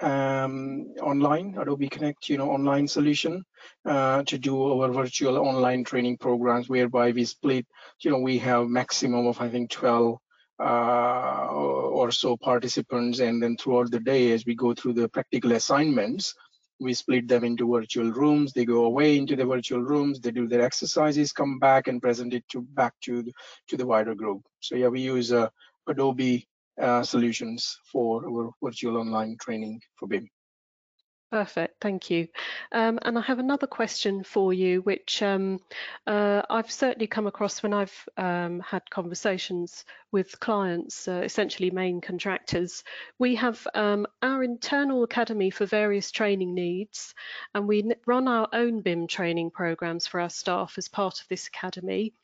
[0.01, 3.45] um, online, Adobe Connect, you know, online solution
[3.85, 7.67] uh, to do our virtual online training programs whereby we split,
[8.01, 10.19] you know, we have maximum of, I think, 12
[10.61, 13.19] uh, or so participants.
[13.19, 16.35] And then throughout the day, as we go through the practical assignments,
[16.81, 18.53] we split them into virtual rooms.
[18.53, 20.21] They go away into the virtual rooms.
[20.21, 23.33] They do their exercises, come back and present it to back to the,
[23.69, 24.43] to the wider group.
[24.61, 25.49] So yeah, we use uh,
[25.89, 26.47] Adobe
[26.81, 30.29] uh, solutions for our virtual online training for BIM.
[31.31, 32.29] Perfect, thank you.
[32.73, 35.61] Um, and I have another question for you, which um,
[36.07, 42.01] uh, I've certainly come across when I've um, had conversations with clients, uh, essentially main
[42.01, 42.83] contractors.
[43.19, 47.15] We have um, our internal academy for various training needs,
[47.55, 51.47] and we run our own BIM training programs for our staff as part of this
[51.47, 52.15] academy.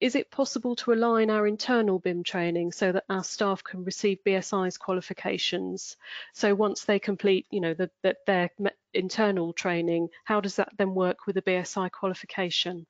[0.00, 4.18] Is it possible to align our internal BIM training so that our staff can receive
[4.24, 5.96] BSI's qualifications?
[6.32, 8.47] So once they complete, you know, the, the, their
[8.94, 12.86] internal training, how does that then work with a BSI qualification?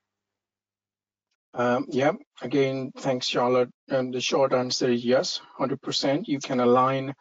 [1.55, 3.71] Um, yeah, again, thanks, Charlotte.
[3.89, 6.29] And the short answer is yes, 100%.
[6.29, 7.15] You can align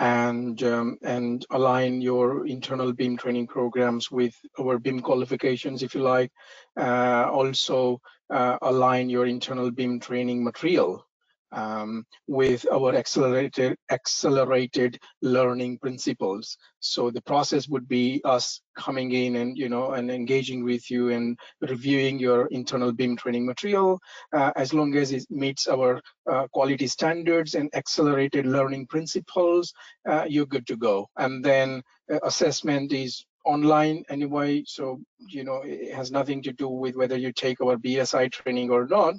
[0.00, 6.02] and um, and align your internal BIM training programs with our BIM qualifications, if you
[6.02, 6.30] like.
[6.78, 11.07] Uh, also, uh, align your internal BIM training material
[11.52, 16.56] um, with our accelerated accelerated learning principles.
[16.80, 21.10] So the process would be us coming in and you know and engaging with you
[21.10, 23.98] and reviewing your internal BIM training material
[24.34, 29.72] uh, as long as it meets our uh, quality standards and accelerated learning principles.
[30.08, 31.06] Uh, you're good to go.
[31.16, 31.82] And then
[32.12, 37.16] uh, assessment is online anyway so you know it has nothing to do with whether
[37.16, 39.14] you take our bsi training or not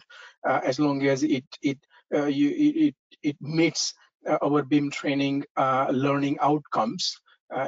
[0.47, 1.80] uh, as long as it it
[2.12, 2.53] you,
[2.88, 3.93] it, it meets
[4.28, 7.20] uh, our BIM training uh, learning outcomes,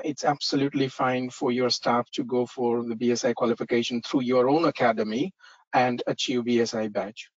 [0.03, 4.65] it's absolutely fine for your staff to go for the BSI qualification through your own
[4.65, 5.33] academy
[5.73, 7.29] and achieve BSI badge.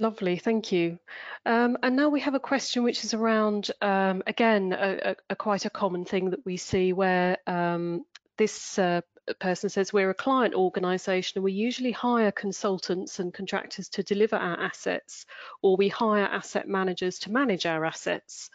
[0.00, 0.98] Lovely, thank you.
[1.44, 5.36] Um, and now we have a question which is around, um, again, a, a, a,
[5.36, 8.04] quite a common thing that we see where um,
[8.36, 9.00] this uh,
[9.34, 14.36] person says we're a client organisation and we usually hire consultants and contractors to deliver
[14.36, 15.26] our assets
[15.62, 18.50] or we hire asset managers to manage our assets.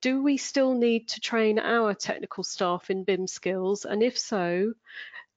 [0.00, 4.74] Do we still need to train our technical staff in BIM skills and if so,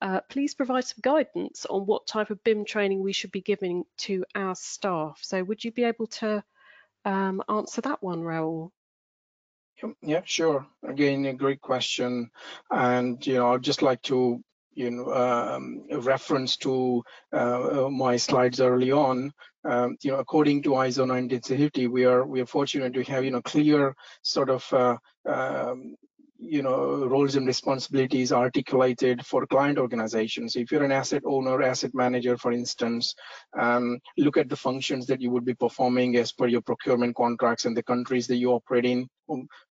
[0.02, 3.84] uh, please provide some guidance on what type of BIM training we should be giving
[3.98, 5.20] to our staff.
[5.22, 6.44] So would you be able to
[7.06, 8.72] um, answer that one, Raoul?
[10.02, 10.66] Yeah, sure.
[10.84, 12.32] Again, a great question.
[12.72, 14.44] And, you know, I'd just like to,
[14.78, 17.04] you know, um, reference to
[17.34, 19.32] uh, my slides early on.
[19.66, 23.32] Um, you know, according to ISO 19650, we are we are fortunate to have, you
[23.32, 24.98] know, clear sort of uh,
[25.28, 25.96] um,
[26.40, 31.90] you know roles and responsibilities articulated for client organizations if you're an asset owner asset
[31.96, 33.16] manager for instance
[33.60, 37.66] um, look at the functions that you would be performing as per your procurement contracts
[37.66, 39.08] and the countries that you operate in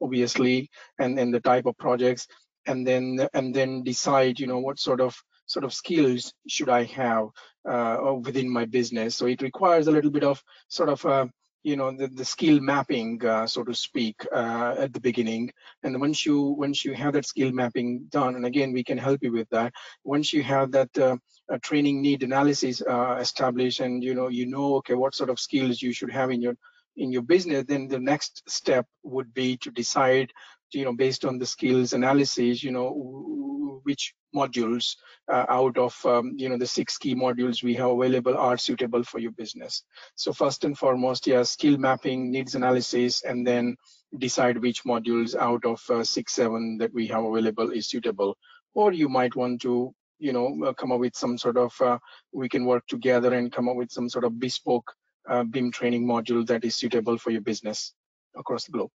[0.01, 2.28] obviously and then the type of projects
[2.66, 5.16] and then and then decide you know what sort of
[5.47, 7.28] sort of skills should i have
[7.66, 9.16] uh, within my business.
[9.16, 11.26] So it requires a little bit of sort of uh,
[11.63, 15.51] you know the, the skill mapping uh, so to speak uh, at the beginning.
[15.84, 19.24] And once you once you have that skill mapping done and again we can help
[19.24, 21.18] you with that once you have that uh,
[21.63, 25.91] training need analysis established and you know you know okay what sort of skills you
[25.91, 26.55] should have in your
[26.97, 30.32] in your business then the next step would be to decide
[30.76, 34.95] you know based on the skills analysis you know which modules
[35.32, 39.03] uh, out of um, you know the six key modules we have available are suitable
[39.03, 39.84] for your business.
[40.15, 43.76] So first and foremost yeah skill mapping needs analysis and then
[44.17, 48.36] decide which modules out of uh, six seven that we have available is suitable.
[48.73, 51.97] Or you might want to you know uh, come up with some sort of uh,
[52.34, 54.91] we can work together and come up with some sort of bespoke
[55.30, 57.93] uh, BIM training module that is suitable for your business
[58.36, 58.91] across the globe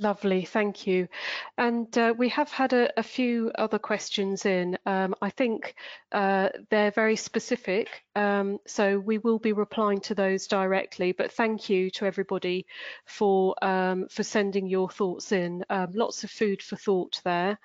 [0.00, 1.08] Lovely, thank you.
[1.56, 4.78] And uh, we have had a, a, few other questions in.
[4.86, 5.74] Um, I think
[6.12, 11.10] uh, they're very specific, um, so we will be replying to those directly.
[11.10, 12.66] But thank you to everybody
[13.06, 15.64] for um, for sending your thoughts in.
[15.68, 17.58] Um, lots of food for thought there.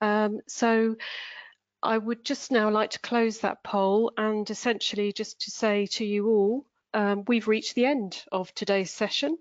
[0.00, 0.96] Um, so.
[1.80, 6.04] I would just now like to close that poll and essentially just to say to
[6.04, 9.38] you all, um, we've reached the end of today's session.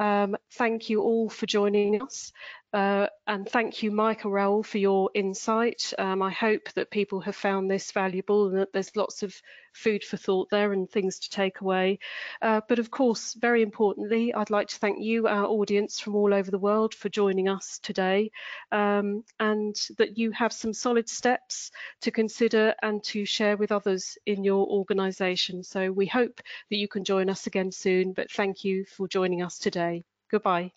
[0.00, 2.32] Um, thank you all for joining us.
[2.72, 5.92] Uh, and thank you, Michael Raoul, for your insight.
[5.98, 9.34] Um, I hope that people have found this valuable and that there's lots of
[9.72, 11.98] food for thought there and things to take away.
[12.40, 16.32] Uh, but of course, very importantly, I'd like to thank you, our audience from all
[16.32, 18.30] over the world, for joining us today
[18.70, 24.16] um, and that you have some solid steps to consider and to share with others
[24.26, 25.64] in your organisation.
[25.64, 26.40] So we hope
[26.70, 30.04] that you can join us again soon, but thank you for joining us today.
[30.30, 30.70] Goodbye.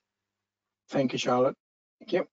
[0.89, 1.55] Thank you, Charlotte.
[2.06, 2.32] Thank you.